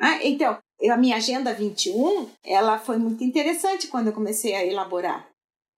[0.00, 0.58] Ah, então,
[0.90, 5.28] a minha agenda 21, ela foi muito interessante quando eu comecei a elaborar.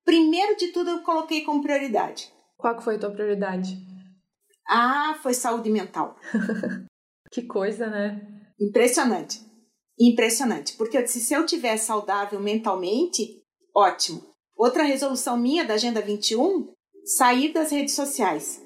[0.04, 2.32] Primeiro de tudo, eu coloquei como prioridade.
[2.56, 3.76] Qual foi a tua prioridade?
[4.66, 6.16] Ah, foi saúde mental.
[7.30, 8.20] que coisa, né?
[8.58, 9.40] Impressionante.
[9.98, 10.74] Impressionante.
[10.76, 13.43] Porque eu disse, se eu tiver saudável mentalmente,
[13.74, 14.22] ótimo.
[14.56, 16.72] Outra resolução minha da Agenda 21,
[17.04, 18.62] sair das redes sociais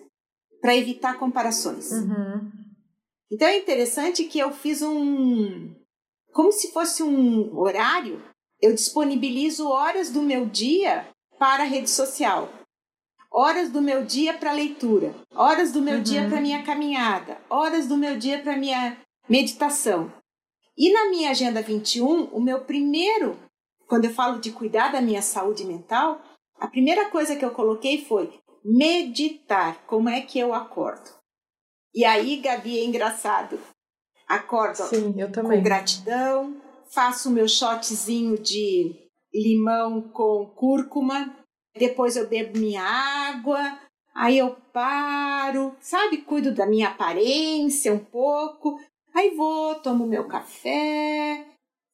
[0.61, 1.91] para evitar comparações.
[1.91, 2.51] Uhum.
[3.31, 5.75] Então é interessante que eu fiz um.
[6.33, 8.23] Como se fosse um horário,
[8.61, 12.53] eu disponibilizo horas do meu dia para a rede social
[13.31, 16.03] horas do meu dia para leitura, horas do meu uhum.
[16.03, 18.97] dia para minha caminhada, horas do meu dia para minha
[19.29, 20.13] meditação.
[20.77, 23.37] E na minha agenda 21, o meu primeiro,
[23.89, 26.21] quando eu falo de cuidar da minha saúde mental,
[26.61, 29.83] a primeira coisa que eu coloquei foi meditar.
[29.87, 31.11] Como é que eu acordo?
[31.95, 33.59] E aí, Gabi, é engraçado.
[34.29, 38.95] Acordo Sim, com gratidão, faço o meu shotzinho de
[39.33, 41.35] limão com cúrcuma,
[41.75, 43.79] depois eu bebo minha água,
[44.15, 46.19] aí eu paro, sabe?
[46.19, 48.79] Cuido da minha aparência um pouco,
[49.15, 51.47] aí vou, tomo meu café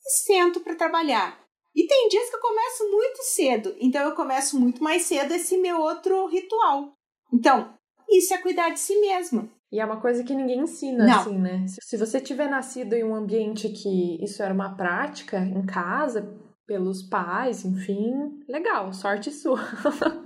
[0.04, 1.43] e sento para trabalhar.
[1.74, 5.56] E tem dias que eu começo muito cedo, então eu começo muito mais cedo esse
[5.58, 6.92] meu outro ritual.
[7.32, 7.74] Então,
[8.08, 9.50] isso é cuidar de si mesmo.
[9.72, 11.20] E é uma coisa que ninguém ensina, Não.
[11.20, 11.66] assim, né?
[11.66, 16.32] Se você tiver nascido em um ambiente que isso era uma prática, em casa,
[16.64, 19.58] pelos pais, enfim, legal, sorte sua.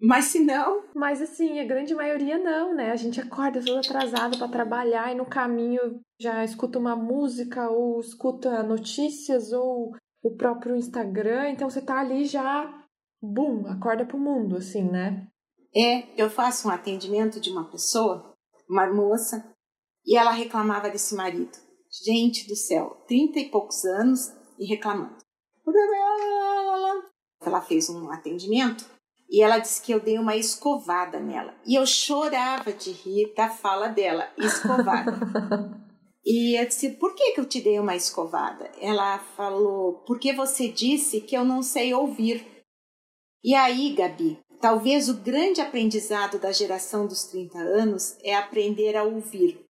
[0.00, 2.90] Mas se não, Mas assim, a grande maioria não, né?
[2.90, 8.00] A gente acorda todo atrasado para trabalhar e no caminho já escuta uma música ou
[8.00, 12.84] escuta notícias ou o próprio Instagram, então você tá ali já,
[13.22, 15.28] bum, acorda pro mundo, assim, né?
[15.74, 18.34] é, eu faço um atendimento de uma pessoa,
[18.68, 19.54] uma moça,
[20.04, 21.56] e ela reclamava desse marido.
[22.04, 25.16] Gente do céu, trinta e poucos anos e reclamando.
[27.40, 28.84] Ela fez um atendimento
[29.30, 31.54] e ela disse que eu dei uma escovada nela.
[31.66, 35.12] E eu chorava de rir da fala dela, escovada.
[36.30, 38.70] E eu disse, por que, que eu te dei uma escovada?
[38.82, 42.46] Ela falou, porque você disse que eu não sei ouvir.
[43.42, 49.04] E aí, Gabi, talvez o grande aprendizado da geração dos 30 anos é aprender a
[49.04, 49.64] ouvir.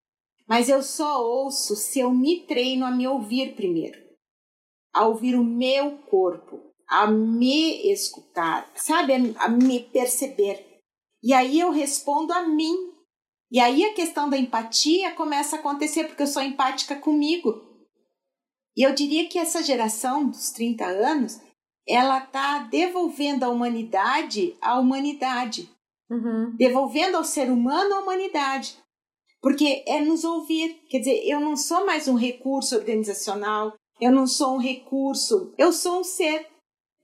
[0.48, 3.96] Mas eu só ouço se eu me treino a me ouvir primeiro.
[4.92, 9.12] A ouvir o meu corpo, a me escutar, sabe?
[9.38, 10.80] A, me perceber.
[11.22, 12.97] E aí eu respondo a mim.
[13.50, 17.62] E aí a questão da empatia começa a acontecer, porque eu sou empática comigo.
[18.76, 21.40] E eu diria que essa geração dos 30 anos,
[21.86, 25.68] ela está devolvendo à humanidade a humanidade,
[26.10, 26.54] Uhum.
[26.56, 28.78] devolvendo ao ser humano a humanidade.
[29.40, 30.80] Porque é nos ouvir.
[30.88, 35.72] Quer dizer, eu não sou mais um recurso organizacional, eu não sou um recurso, eu
[35.72, 36.46] sou um ser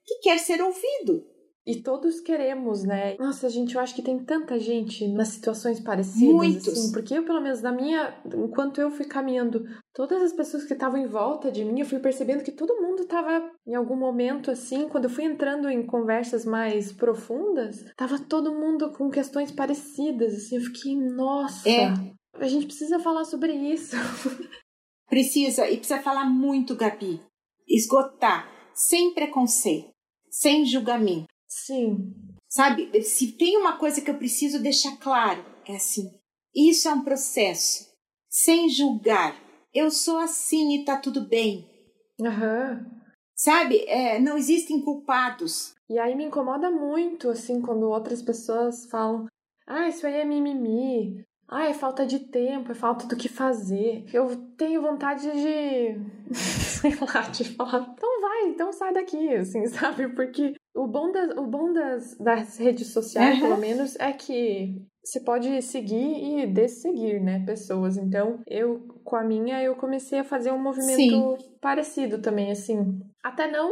[0.06, 1.24] que quer ser ouvido.
[1.66, 3.16] E todos queremos, né?
[3.18, 6.68] Nossa, gente, eu acho que tem tanta gente nas situações parecidas, Muitos.
[6.68, 10.74] assim, porque eu, pelo menos, na minha, enquanto eu fui caminhando, todas as pessoas que
[10.74, 14.50] estavam em volta de mim, eu fui percebendo que todo mundo estava em algum momento
[14.50, 20.34] assim, quando eu fui entrando em conversas mais profundas, tava todo mundo com questões parecidas,
[20.34, 21.94] assim, eu fiquei, nossa, É.
[22.34, 23.96] a gente precisa falar sobre isso.
[25.08, 27.20] Precisa, e precisa falar muito, Gabi.
[27.68, 29.90] Esgotar, sem preconceito,
[30.30, 31.26] sem julgamento.
[31.54, 32.12] Sim.
[32.48, 36.10] Sabe, se tem uma coisa que eu preciso deixar claro, é assim:
[36.54, 37.86] isso é um processo,
[38.28, 39.40] sem julgar.
[39.72, 41.68] Eu sou assim e tá tudo bem.
[42.20, 42.84] Aham.
[43.36, 45.74] Sabe, é, não existem culpados.
[45.88, 49.26] E aí me incomoda muito, assim, quando outras pessoas falam:
[49.66, 51.24] ah, isso aí é mimimi.
[51.48, 54.04] Ah, é falta de tempo, é falta do que fazer.
[54.12, 56.00] Eu tenho vontade de.
[56.90, 57.94] Sei lá, de falar.
[57.94, 60.08] Então vai, então sai daqui, assim, sabe?
[60.08, 65.20] Porque o bom das, o bom das, das redes sociais, pelo menos, é que você
[65.20, 67.96] pode seguir e desseguir, né, pessoas.
[67.96, 73.00] Então, eu, com a minha, eu comecei a fazer um movimento parecido também, assim.
[73.22, 73.70] Até não.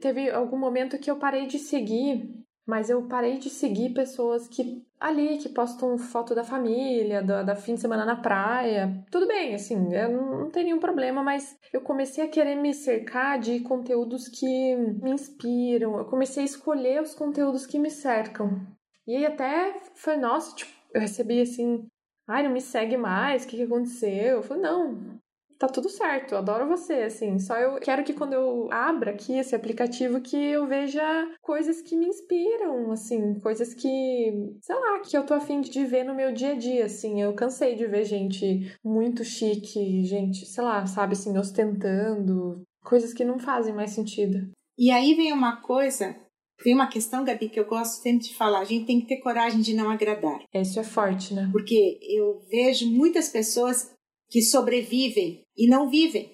[0.00, 4.82] Teve algum momento que eu parei de seguir, mas eu parei de seguir pessoas que
[4.98, 9.04] ali, que postam foto da família, da, da fim de semana na praia.
[9.10, 13.38] Tudo bem, assim, eu não, tem nenhum problema, mas eu comecei a querer me cercar
[13.38, 15.98] de conteúdos que me inspiram.
[15.98, 18.66] Eu comecei a escolher os conteúdos que me cercam.
[19.06, 21.86] E aí até foi, nossa, tipo, eu recebi assim,
[22.26, 24.36] ai, não me segue mais, o que, que aconteceu?
[24.36, 25.20] Eu falei, não,
[25.66, 27.38] tá tudo certo, eu adoro você, assim.
[27.38, 31.02] Só eu quero que quando eu abra aqui esse aplicativo que eu veja
[31.40, 36.04] coisas que me inspiram, assim, coisas que, sei lá, que eu tô afim de ver
[36.04, 37.20] no meu dia a dia, assim.
[37.20, 43.24] Eu cansei de ver gente muito chique, gente, sei lá, sabe, assim, ostentando, coisas que
[43.24, 44.50] não fazem mais sentido.
[44.76, 46.16] E aí vem uma coisa,
[46.62, 49.18] vem uma questão, Gabi, que eu gosto sempre de falar: a gente tem que ter
[49.18, 50.40] coragem de não agradar.
[50.52, 51.48] Isso é forte, né?
[51.52, 53.94] Porque eu vejo muitas pessoas
[54.34, 56.28] que sobrevivem e não vivem.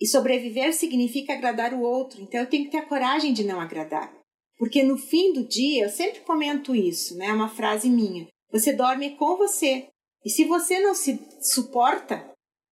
[0.00, 2.22] E sobreviver significa agradar o outro.
[2.22, 4.10] Então eu tenho que ter a coragem de não agradar.
[4.58, 7.26] Porque no fim do dia, eu sempre comento isso, né?
[7.26, 8.26] É uma frase minha.
[8.50, 9.86] Você dorme com você.
[10.24, 12.26] E se você não se suporta,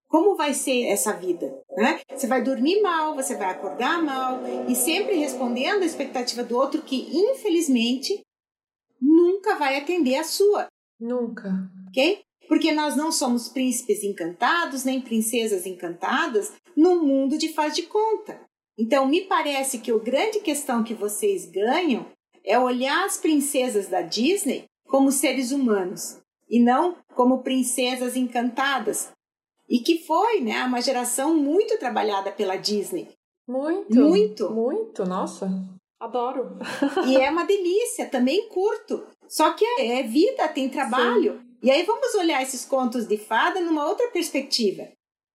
[0.08, 1.62] como vai ser essa vida?
[1.76, 2.00] Né?
[2.10, 6.80] Você vai dormir mal, você vai acordar mal, e sempre respondendo à expectativa do outro
[6.80, 8.18] que, infelizmente,
[8.98, 11.50] nunca vai atender a sua Nunca.
[11.88, 12.24] ok?
[12.48, 18.40] Porque nós não somos príncipes encantados nem princesas encantadas no mundo de faz de conta.
[18.78, 22.06] Então, me parece que a grande questão que vocês ganham
[22.44, 29.10] é olhar as princesas da Disney como seres humanos e não como princesas encantadas.
[29.68, 33.08] E que foi, né, uma geração muito trabalhada pela Disney.
[33.48, 33.94] Muito.
[33.94, 34.50] Muito.
[34.50, 35.48] Muito, nossa.
[35.98, 36.58] Adoro.
[37.08, 39.06] e é uma delícia, também curto.
[39.28, 41.40] Só que é vida, tem trabalho.
[41.40, 41.53] Sim.
[41.64, 44.86] E aí vamos olhar esses contos de fada numa outra perspectiva.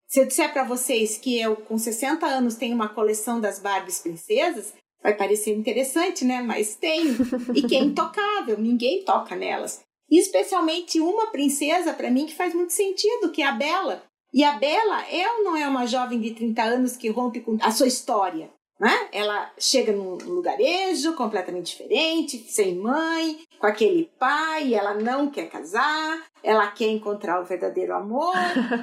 [0.06, 3.98] Se eu disser para vocês que eu, com 60 anos, tenho uma coleção das Barbies
[3.98, 6.40] princesas, vai parecer interessante, né?
[6.40, 7.16] Mas tem.
[7.52, 9.80] E que é intocável, ninguém toca nelas.
[10.08, 14.04] E especialmente uma princesa, para mim, que faz muito sentido, que é a Bela.
[14.32, 17.58] E a Bela é ou não é uma jovem de 30 anos que rompe com
[17.60, 18.52] a sua história?
[18.80, 19.10] Né?
[19.12, 26.26] Ela chega num lugarejo completamente diferente, sem mãe, com aquele pai, ela não quer casar,
[26.42, 28.34] ela quer encontrar o verdadeiro amor,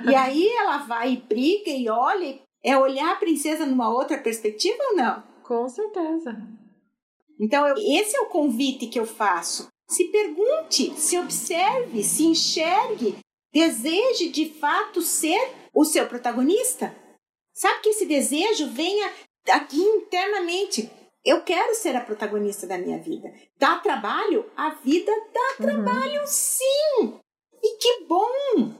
[0.08, 2.40] e aí ela vai e briga e olha.
[2.64, 5.24] É olhar a princesa numa outra perspectiva ou não?
[5.42, 6.38] Com certeza.
[7.40, 9.68] Então, eu, esse é o convite que eu faço.
[9.88, 13.18] Se pergunte, se observe, se enxergue,
[13.54, 15.40] deseje de fato ser
[15.74, 16.94] o seu protagonista.
[17.54, 19.12] Sabe que esse desejo venha
[19.50, 20.92] aqui internamente.
[21.26, 23.34] Eu quero ser a protagonista da minha vida.
[23.58, 24.50] Dá trabalho?
[24.56, 25.84] A vida dá uhum.
[25.84, 27.20] trabalho, sim!
[27.62, 28.76] E que bom!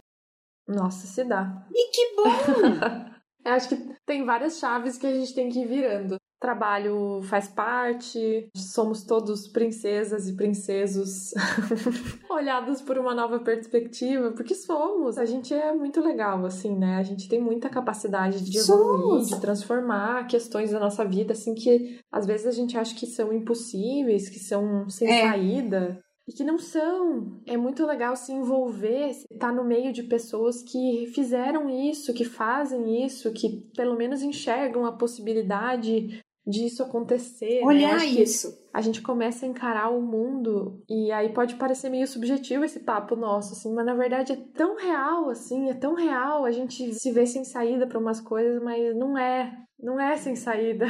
[0.68, 1.66] Nossa, se dá.
[1.74, 2.24] E que bom!
[3.46, 3.76] Eu acho que
[4.06, 9.48] tem várias chaves que a gente tem que ir virando trabalho faz parte, somos todos
[9.48, 11.34] princesas e princesos
[12.30, 15.18] olhados por uma nova perspectiva, porque somos.
[15.18, 16.98] A gente é muito legal, assim, né?
[16.98, 19.28] A gente tem muita capacidade de evoluir, somos.
[19.30, 23.34] de transformar questões da nossa vida, assim, que às vezes a gente acha que são
[23.34, 25.22] impossíveis, que são sem é.
[25.22, 27.42] saída e que não são.
[27.46, 32.26] É muito legal se envolver, estar tá no meio de pessoas que fizeram isso, que
[32.26, 37.60] fazem isso, que pelo menos enxergam a possibilidade disso acontecer.
[37.60, 37.66] Né?
[37.66, 38.06] Olhar né?
[38.06, 38.58] isso.
[38.74, 43.16] A gente começa a encarar o mundo e aí pode parecer meio subjetivo esse papo
[43.16, 46.46] nosso, assim, mas na verdade é tão real, assim, é tão real.
[46.46, 50.36] A gente se vê sem saída para umas coisas, mas não é, não é sem
[50.36, 50.88] saída.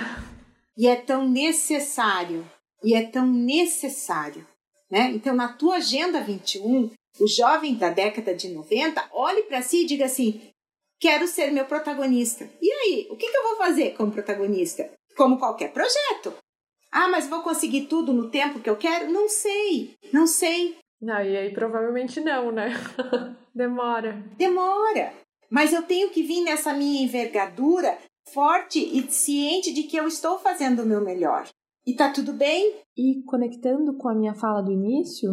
[0.77, 2.45] E é tão necessário,
[2.83, 4.45] e é tão necessário,
[4.91, 5.09] né?
[5.11, 9.85] Então, na tua agenda 21, o jovem da década de 90 olhe para si e
[9.87, 10.39] diga assim:
[10.99, 12.47] quero ser meu protagonista.
[12.61, 14.87] E aí, o que, que eu vou fazer como protagonista?
[15.17, 16.33] Como qualquer projeto.
[16.91, 19.11] Ah, mas vou conseguir tudo no tempo que eu quero?
[19.11, 20.77] Não sei, não sei.
[21.01, 22.73] Não, e aí provavelmente não, né?
[23.53, 24.23] Demora.
[24.37, 25.13] Demora.
[25.49, 27.97] Mas eu tenho que vir nessa minha envergadura
[28.33, 31.47] forte e ciente de que eu estou fazendo o meu melhor.
[31.85, 32.75] E tá tudo bem?
[32.97, 35.29] E conectando com a minha fala do início,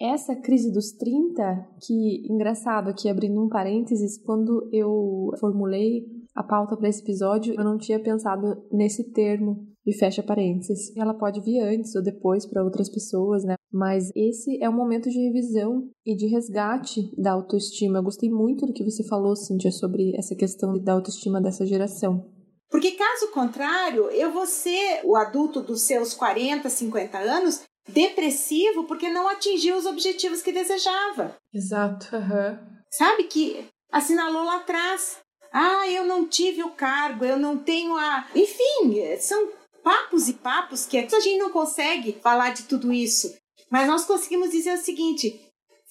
[0.00, 6.76] essa crise dos 30, que engraçado aqui abrindo um parênteses, quando eu formulei a pauta
[6.76, 10.94] para esse episódio, eu não tinha pensado nesse termo e fecha parênteses.
[10.96, 13.56] Ela pode vir antes ou depois para outras pessoas, né?
[13.70, 17.98] Mas esse é um momento de revisão e de resgate da autoestima.
[17.98, 22.30] Eu gostei muito do que você falou, Cíntia, sobre essa questão da autoestima dessa geração.
[22.70, 29.10] Porque caso contrário, eu vou ser o adulto dos seus 40, 50 anos depressivo porque
[29.10, 31.36] não atingiu os objetivos que desejava.
[31.52, 32.14] Exato.
[32.14, 32.58] Uhum.
[32.90, 35.18] Sabe que assinalou lá atrás.
[35.52, 38.26] Ah, eu não tive o cargo, eu não tenho a.
[38.34, 39.50] Enfim, são
[39.82, 43.36] papos e papos que a gente não consegue falar de tudo isso.
[43.70, 45.38] Mas nós conseguimos dizer o seguinte: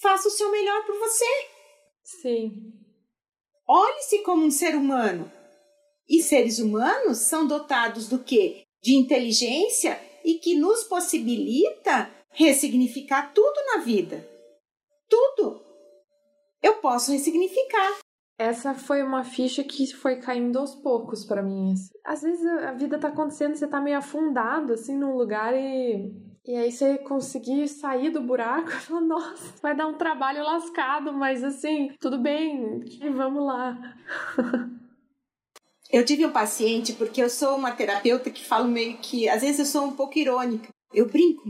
[0.01, 1.25] faça o seu melhor por você.
[2.03, 2.73] Sim.
[3.67, 5.31] Olhe-se como um ser humano.
[6.09, 8.63] E seres humanos são dotados do quê?
[8.83, 14.27] De inteligência e que nos possibilita ressignificar tudo na vida.
[15.07, 15.61] Tudo.
[16.61, 18.00] Eu posso ressignificar.
[18.41, 21.73] Essa foi uma ficha que foi caindo aos poucos para mim.
[21.73, 21.91] Assim.
[22.03, 26.11] Às vezes a vida tá acontecendo, você tá meio afundado assim num lugar e
[26.43, 31.13] e aí você conseguir sair do buraco e falar, nossa, vai dar um trabalho lascado,
[31.13, 32.79] mas assim, tudo bem,
[33.15, 33.77] vamos lá.
[35.91, 39.59] Eu tive um paciente, porque eu sou uma terapeuta que falo meio que, às vezes
[39.59, 41.43] eu sou um pouco irônica, eu brinco.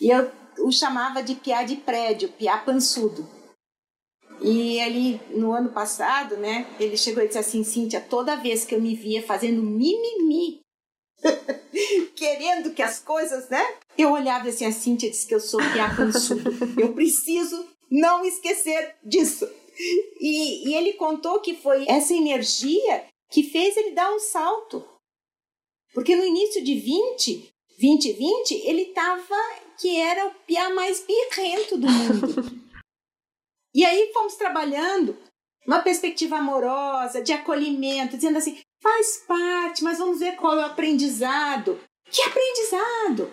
[0.00, 3.26] E eu o chamava de piá de prédio, piá pançudo.
[4.42, 8.74] E ele, no ano passado, né, ele chegou e disse assim, Cíntia, toda vez que
[8.74, 10.60] eu me via fazendo mimimi,
[12.16, 13.64] querendo que as coisas, né,
[13.98, 16.50] eu olhava assim, a Cíntia disse que eu sou piá pançudo.
[16.80, 19.48] eu preciso não esquecer disso.
[20.20, 24.84] E, e ele contou que foi essa energia que fez ele dar um salto.
[25.94, 29.36] Porque no início de 20, 2020, ele estava
[29.80, 32.59] que era o piá mais birrento do mundo.
[33.74, 35.16] E aí fomos trabalhando
[35.66, 40.66] uma perspectiva amorosa, de acolhimento, dizendo assim: faz parte, mas vamos ver qual é o
[40.66, 41.80] aprendizado.
[42.04, 43.30] Que aprendizado?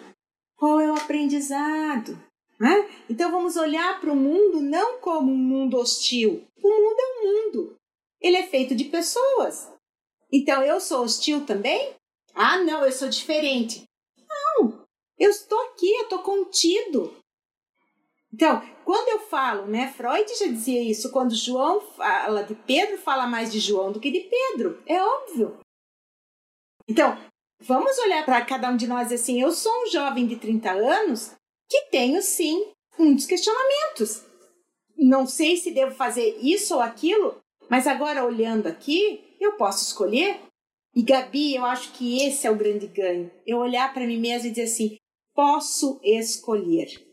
[0.55, 2.21] Qual é o aprendizado?
[2.59, 2.89] Né?
[3.09, 6.47] Então vamos olhar para o mundo não como um mundo hostil.
[6.63, 7.77] O mundo é um mundo.
[8.19, 9.71] Ele é feito de pessoas.
[10.31, 11.93] Então eu sou hostil também?
[12.33, 13.83] Ah, não, eu sou diferente.
[14.27, 14.85] Não,
[15.17, 17.15] eu estou aqui, eu estou contido.
[18.33, 23.27] Então, quando eu falo, né, Freud já dizia isso, quando João fala de Pedro, fala
[23.27, 24.81] mais de João do que de Pedro.
[24.85, 25.59] É óbvio.
[26.87, 27.17] Então,
[27.59, 31.33] vamos olhar para cada um de nós assim, eu sou um jovem de 30 anos
[31.69, 34.23] que tenho sim muitos questionamentos.
[34.97, 37.35] Não sei se devo fazer isso ou aquilo,
[37.69, 40.39] mas agora olhando aqui, eu posso escolher.
[40.95, 43.29] E Gabi, eu acho que esse é o grande ganho.
[43.45, 44.95] Eu olhar para mim mesma e dizer assim:
[45.35, 47.05] posso escolher.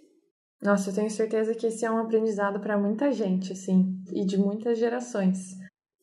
[0.64, 4.38] Nossa, eu tenho certeza que esse é um aprendizado para muita gente, assim, e de
[4.38, 5.50] muitas gerações.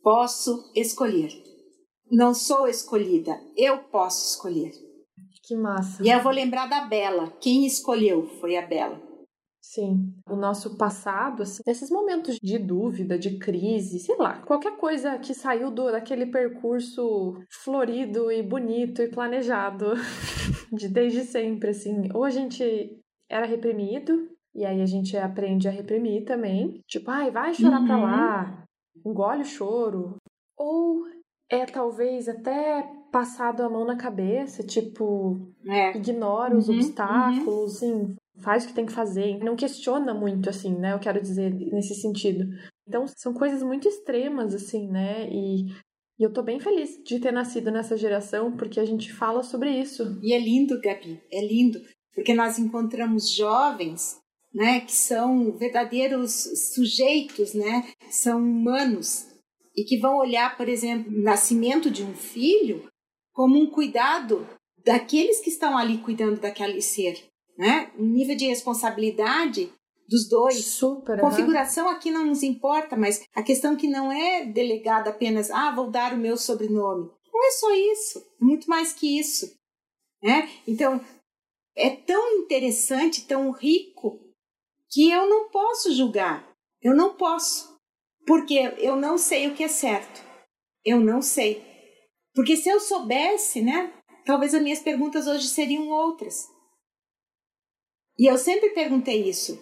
[0.03, 1.31] Posso escolher.
[2.11, 4.71] Não sou escolhida, eu posso escolher.
[5.43, 6.05] Que massa.
[6.05, 7.31] E eu vou lembrar da Bela.
[7.41, 9.01] Quem escolheu foi a Bela.
[9.59, 15.17] Sim, o nosso passado, assim, nesses momentos de dúvida, de crise, sei lá, qualquer coisa
[15.17, 19.93] que saiu do, daquele percurso florido e bonito e planejado
[20.71, 22.99] de desde sempre, assim, ou a gente
[23.29, 27.87] era reprimido e aí a gente aprende a reprimir também, tipo, ai, vai chorar uhum.
[27.87, 28.63] pra lá,
[29.05, 30.17] engole o choro,
[30.57, 31.05] ou
[31.49, 35.95] é talvez até passado a mão na cabeça, tipo, é.
[35.97, 38.05] ignora os uhum, obstáculos, uhum.
[38.05, 40.93] Assim, faz o que tem que fazer, não questiona muito, assim, né?
[40.93, 42.45] Eu quero dizer nesse sentido.
[42.87, 45.29] Então, são coisas muito extremas, assim, né?
[45.29, 45.65] E,
[46.19, 49.69] e eu tô bem feliz de ter nascido nessa geração, porque a gente fala sobre
[49.71, 50.19] isso.
[50.23, 51.79] E é lindo, Gabi, é lindo,
[52.15, 54.19] porque nós encontramos jovens,
[54.53, 56.31] né, que são verdadeiros
[56.73, 57.87] sujeitos, né?
[58.09, 59.27] São humanos
[59.75, 62.89] e que vão olhar, por exemplo, o nascimento de um filho
[63.33, 64.47] como um cuidado
[64.85, 67.31] daqueles que estão ali cuidando daquele ser
[67.61, 67.91] né?
[67.95, 69.71] Um nível de responsabilidade
[70.07, 70.65] dos dois.
[70.65, 71.19] Super.
[71.19, 75.91] Configuração aqui não nos importa, mas a questão que não é delegada apenas, ah, vou
[75.91, 77.09] dar o meu sobrenome.
[77.31, 79.55] Não é só isso, é muito mais que isso.
[80.23, 80.49] Né?
[80.67, 80.99] Então,
[81.75, 84.19] é tão interessante, tão rico,
[84.91, 86.47] que eu não posso julgar.
[86.81, 87.79] Eu não posso.
[88.25, 90.21] Porque eu não sei o que é certo.
[90.83, 91.65] Eu não sei.
[92.33, 93.93] Porque se eu soubesse, né?
[94.25, 96.47] Talvez as minhas perguntas hoje seriam outras.
[98.17, 99.59] E eu sempre perguntei isso.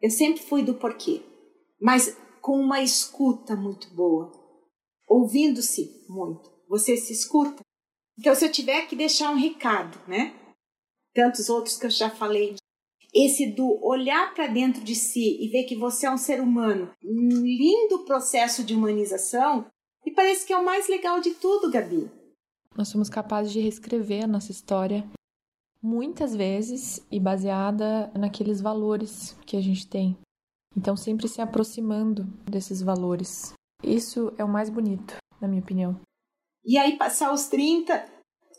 [0.00, 1.22] Eu sempre fui do porquê,
[1.80, 4.30] mas com uma escuta muito boa,
[5.06, 6.50] ouvindo-se muito.
[6.68, 7.62] Você se escuta.
[8.18, 10.34] Então, se eu tiver que deixar um recado, né?
[11.14, 12.54] Tantos outros que eu já falei,
[13.14, 16.90] esse do olhar para dentro de si e ver que você é um ser humano,
[17.04, 19.66] um lindo processo de humanização,
[20.04, 22.10] me parece que é o mais legal de tudo, Gabi.
[22.76, 25.08] Nós somos capazes de reescrever a nossa história
[25.80, 30.16] muitas vezes e baseada naqueles valores que a gente tem.
[30.74, 33.52] Então, sempre se aproximando desses valores.
[33.82, 36.00] Isso é o mais bonito, na minha opinião.
[36.64, 38.02] E aí, passar os 30,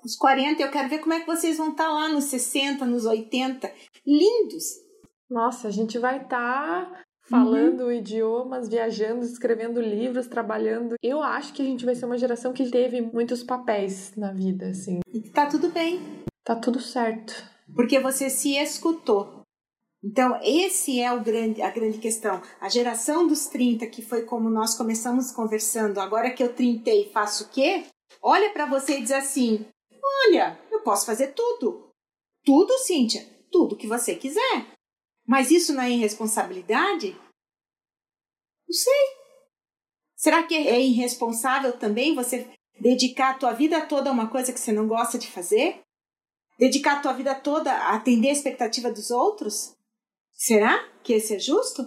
[0.04, 2.86] os 40, eu quero ver como é que vocês vão estar tá lá nos 60,
[2.86, 3.74] nos 80.
[4.06, 4.86] Lindos!
[5.30, 7.92] Nossa, a gente vai estar tá falando uhum.
[7.92, 10.96] idiomas, viajando, escrevendo livros, trabalhando.
[11.02, 14.68] Eu acho que a gente vai ser uma geração que teve muitos papéis na vida,
[14.68, 15.00] assim.
[15.12, 16.00] E tá tudo bem.
[16.44, 17.34] Tá tudo certo.
[17.76, 19.42] Porque você se escutou.
[20.04, 22.40] Então, esse é o grande, a grande questão.
[22.62, 27.46] A geração dos 30, que foi como nós começamos conversando, agora que eu trintei, faço
[27.46, 27.86] o quê?
[28.22, 29.66] Olha para você e diz assim:
[30.28, 31.90] Olha, eu posso fazer tudo.
[32.44, 34.74] Tudo, Cíntia, tudo que você quiser.
[35.28, 37.12] Mas isso não é irresponsabilidade?
[38.68, 39.26] Não sei.
[40.16, 44.60] Será que é irresponsável também você dedicar a tua vida toda a uma coisa que
[44.60, 45.82] você não gosta de fazer?
[46.58, 49.76] Dedicar a tua vida toda a atender a expectativa dos outros?
[50.34, 51.84] Será que esse é justo?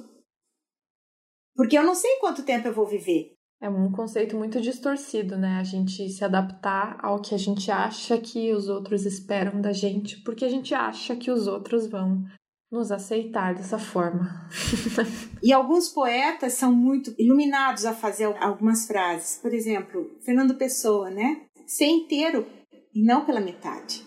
[1.54, 3.37] Porque eu não sei quanto tempo eu vou viver.
[3.60, 5.58] É um conceito muito distorcido, né?
[5.58, 10.22] A gente se adaptar ao que a gente acha que os outros esperam da gente,
[10.22, 12.24] porque a gente acha que os outros vão
[12.70, 14.48] nos aceitar dessa forma.
[15.42, 19.40] e alguns poetas são muito iluminados a fazer algumas frases.
[19.40, 21.46] Por exemplo, Fernando Pessoa, né?
[21.66, 22.46] Ser inteiro
[22.94, 24.06] e não pela metade.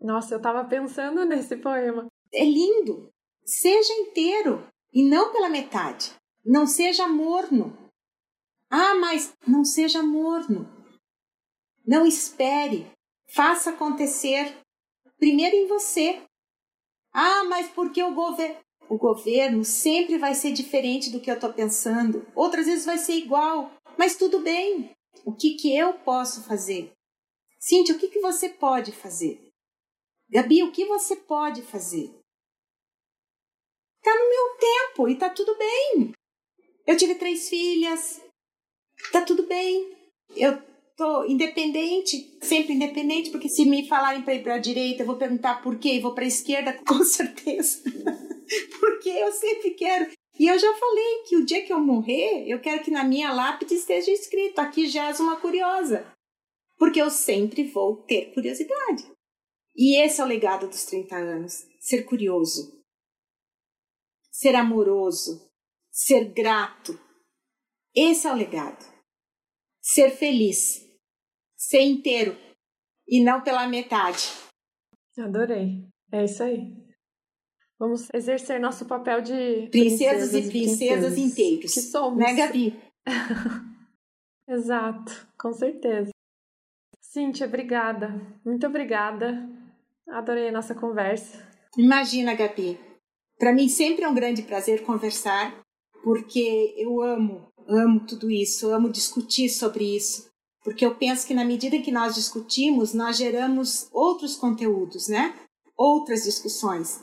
[0.00, 2.06] Nossa, eu tava pensando nesse poema.
[2.32, 3.08] É lindo.
[3.44, 6.12] Seja inteiro e não pela metade.
[6.44, 7.81] Não seja morno.
[8.74, 10.66] Ah, mas não seja morno.
[11.86, 12.90] Não espere.
[13.28, 14.56] Faça acontecer
[15.18, 16.22] primeiro em você.
[17.12, 18.56] Ah, mas porque o governo.
[18.88, 22.26] O governo sempre vai ser diferente do que eu estou pensando.
[22.34, 23.70] Outras vezes vai ser igual.
[23.98, 24.90] Mas tudo bem.
[25.22, 26.90] O que, que eu posso fazer?
[27.60, 29.52] Cíntia, o que, que você pode fazer?
[30.30, 32.10] Gabi, o que você pode fazer?
[34.02, 36.12] Tá no meu tempo e tá tudo bem.
[36.86, 38.20] Eu tive três filhas,
[39.10, 39.90] tá tudo bem.
[40.36, 40.60] Eu
[40.96, 45.16] tô independente, sempre independente, porque se me falarem para ir para a direita, eu vou
[45.16, 47.82] perguntar por quê e vou para a esquerda, com certeza.
[48.78, 50.10] porque eu sempre quero.
[50.38, 53.32] E eu já falei que o dia que eu morrer, eu quero que na minha
[53.32, 56.06] lápide esteja escrito: aqui jaz uma curiosa.
[56.78, 59.10] Porque eu sempre vou ter curiosidade.
[59.74, 62.82] E esse é o legado dos 30 anos: ser curioso,
[64.30, 65.48] ser amoroso,
[65.90, 66.98] ser grato.
[67.94, 68.91] Esse é o legado.
[69.82, 70.88] Ser feliz,
[71.56, 72.36] ser inteiro
[73.08, 74.30] e não pela metade.
[75.18, 75.84] Adorei.
[76.12, 76.72] É isso aí.
[77.78, 81.74] Vamos exercer nosso papel de princesas, princesas e princesas, princesas inteiros.
[81.74, 82.18] Que somos.
[82.18, 82.80] Né, Gabi?
[84.48, 86.10] Exato, com certeza.
[87.00, 88.08] Cíntia, obrigada.
[88.44, 89.48] Muito obrigada.
[90.08, 91.44] Adorei a nossa conversa.
[91.76, 92.78] Imagina, Gabi.
[93.38, 95.60] Para mim sempre é um grande prazer conversar,
[96.04, 100.28] porque eu amo, amo tudo isso, amo discutir sobre isso,
[100.64, 105.34] porque eu penso que na medida que nós discutimos, nós geramos outros conteúdos, né?
[105.76, 107.02] Outras discussões.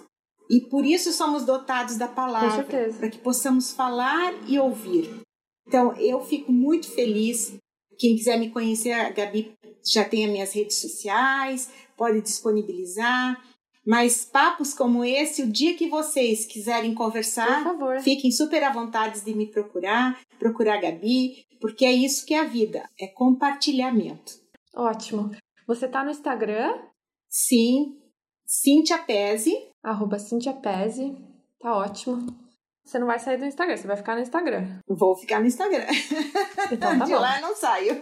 [0.49, 2.66] E por isso somos dotados da palavra,
[2.97, 5.22] para que possamos falar e ouvir.
[5.68, 7.53] Então, eu fico muito feliz.
[7.99, 9.53] Quem quiser me conhecer, a Gabi
[9.86, 13.39] já tem as minhas redes sociais, pode disponibilizar.
[13.89, 17.65] Mas papos como esse, o dia que vocês quiserem conversar,
[18.03, 22.39] fiquem super à vontade de me procurar, procurar a Gabi, porque é isso que é
[22.39, 24.33] a vida, é compartilhamento.
[24.75, 25.31] Ótimo.
[25.65, 26.77] Você tá no Instagram?
[27.27, 27.97] Sim,
[28.45, 29.55] Cintia Pese.
[29.83, 31.17] Arroba Cintia Pese.
[31.59, 32.27] Tá ótimo.
[32.85, 34.67] Você não vai sair do Instagram, você vai ficar no Instagram.
[34.87, 35.87] Vou ficar no Instagram.
[36.71, 37.19] Então tá De bom.
[37.19, 37.99] lá eu não saio.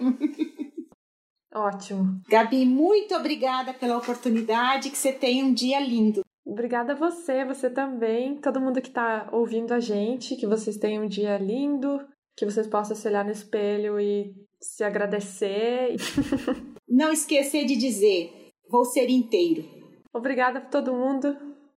[1.53, 2.21] Ótimo.
[2.29, 4.89] Gabi, muito obrigada pela oportunidade.
[4.89, 6.21] Que você tenha um dia lindo.
[6.45, 11.03] Obrigada a você, você também, todo mundo que está ouvindo a gente, que vocês tenham
[11.03, 15.97] um dia lindo, que vocês possam se olhar no espelho e se agradecer.
[16.87, 19.65] Não esquecer de dizer, vou ser inteiro.
[20.13, 21.35] Obrigada a todo mundo.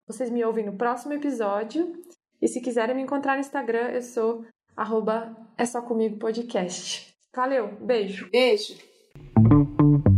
[0.06, 1.90] Vocês me ouvem no próximo episódio.
[2.40, 4.44] E se quiserem me encontrar no Instagram, eu sou
[4.76, 7.08] arroba é só comigo podcast.
[7.34, 8.30] Valeu, beijo.
[8.30, 8.76] Beijo.
[9.58, 10.17] Thank you.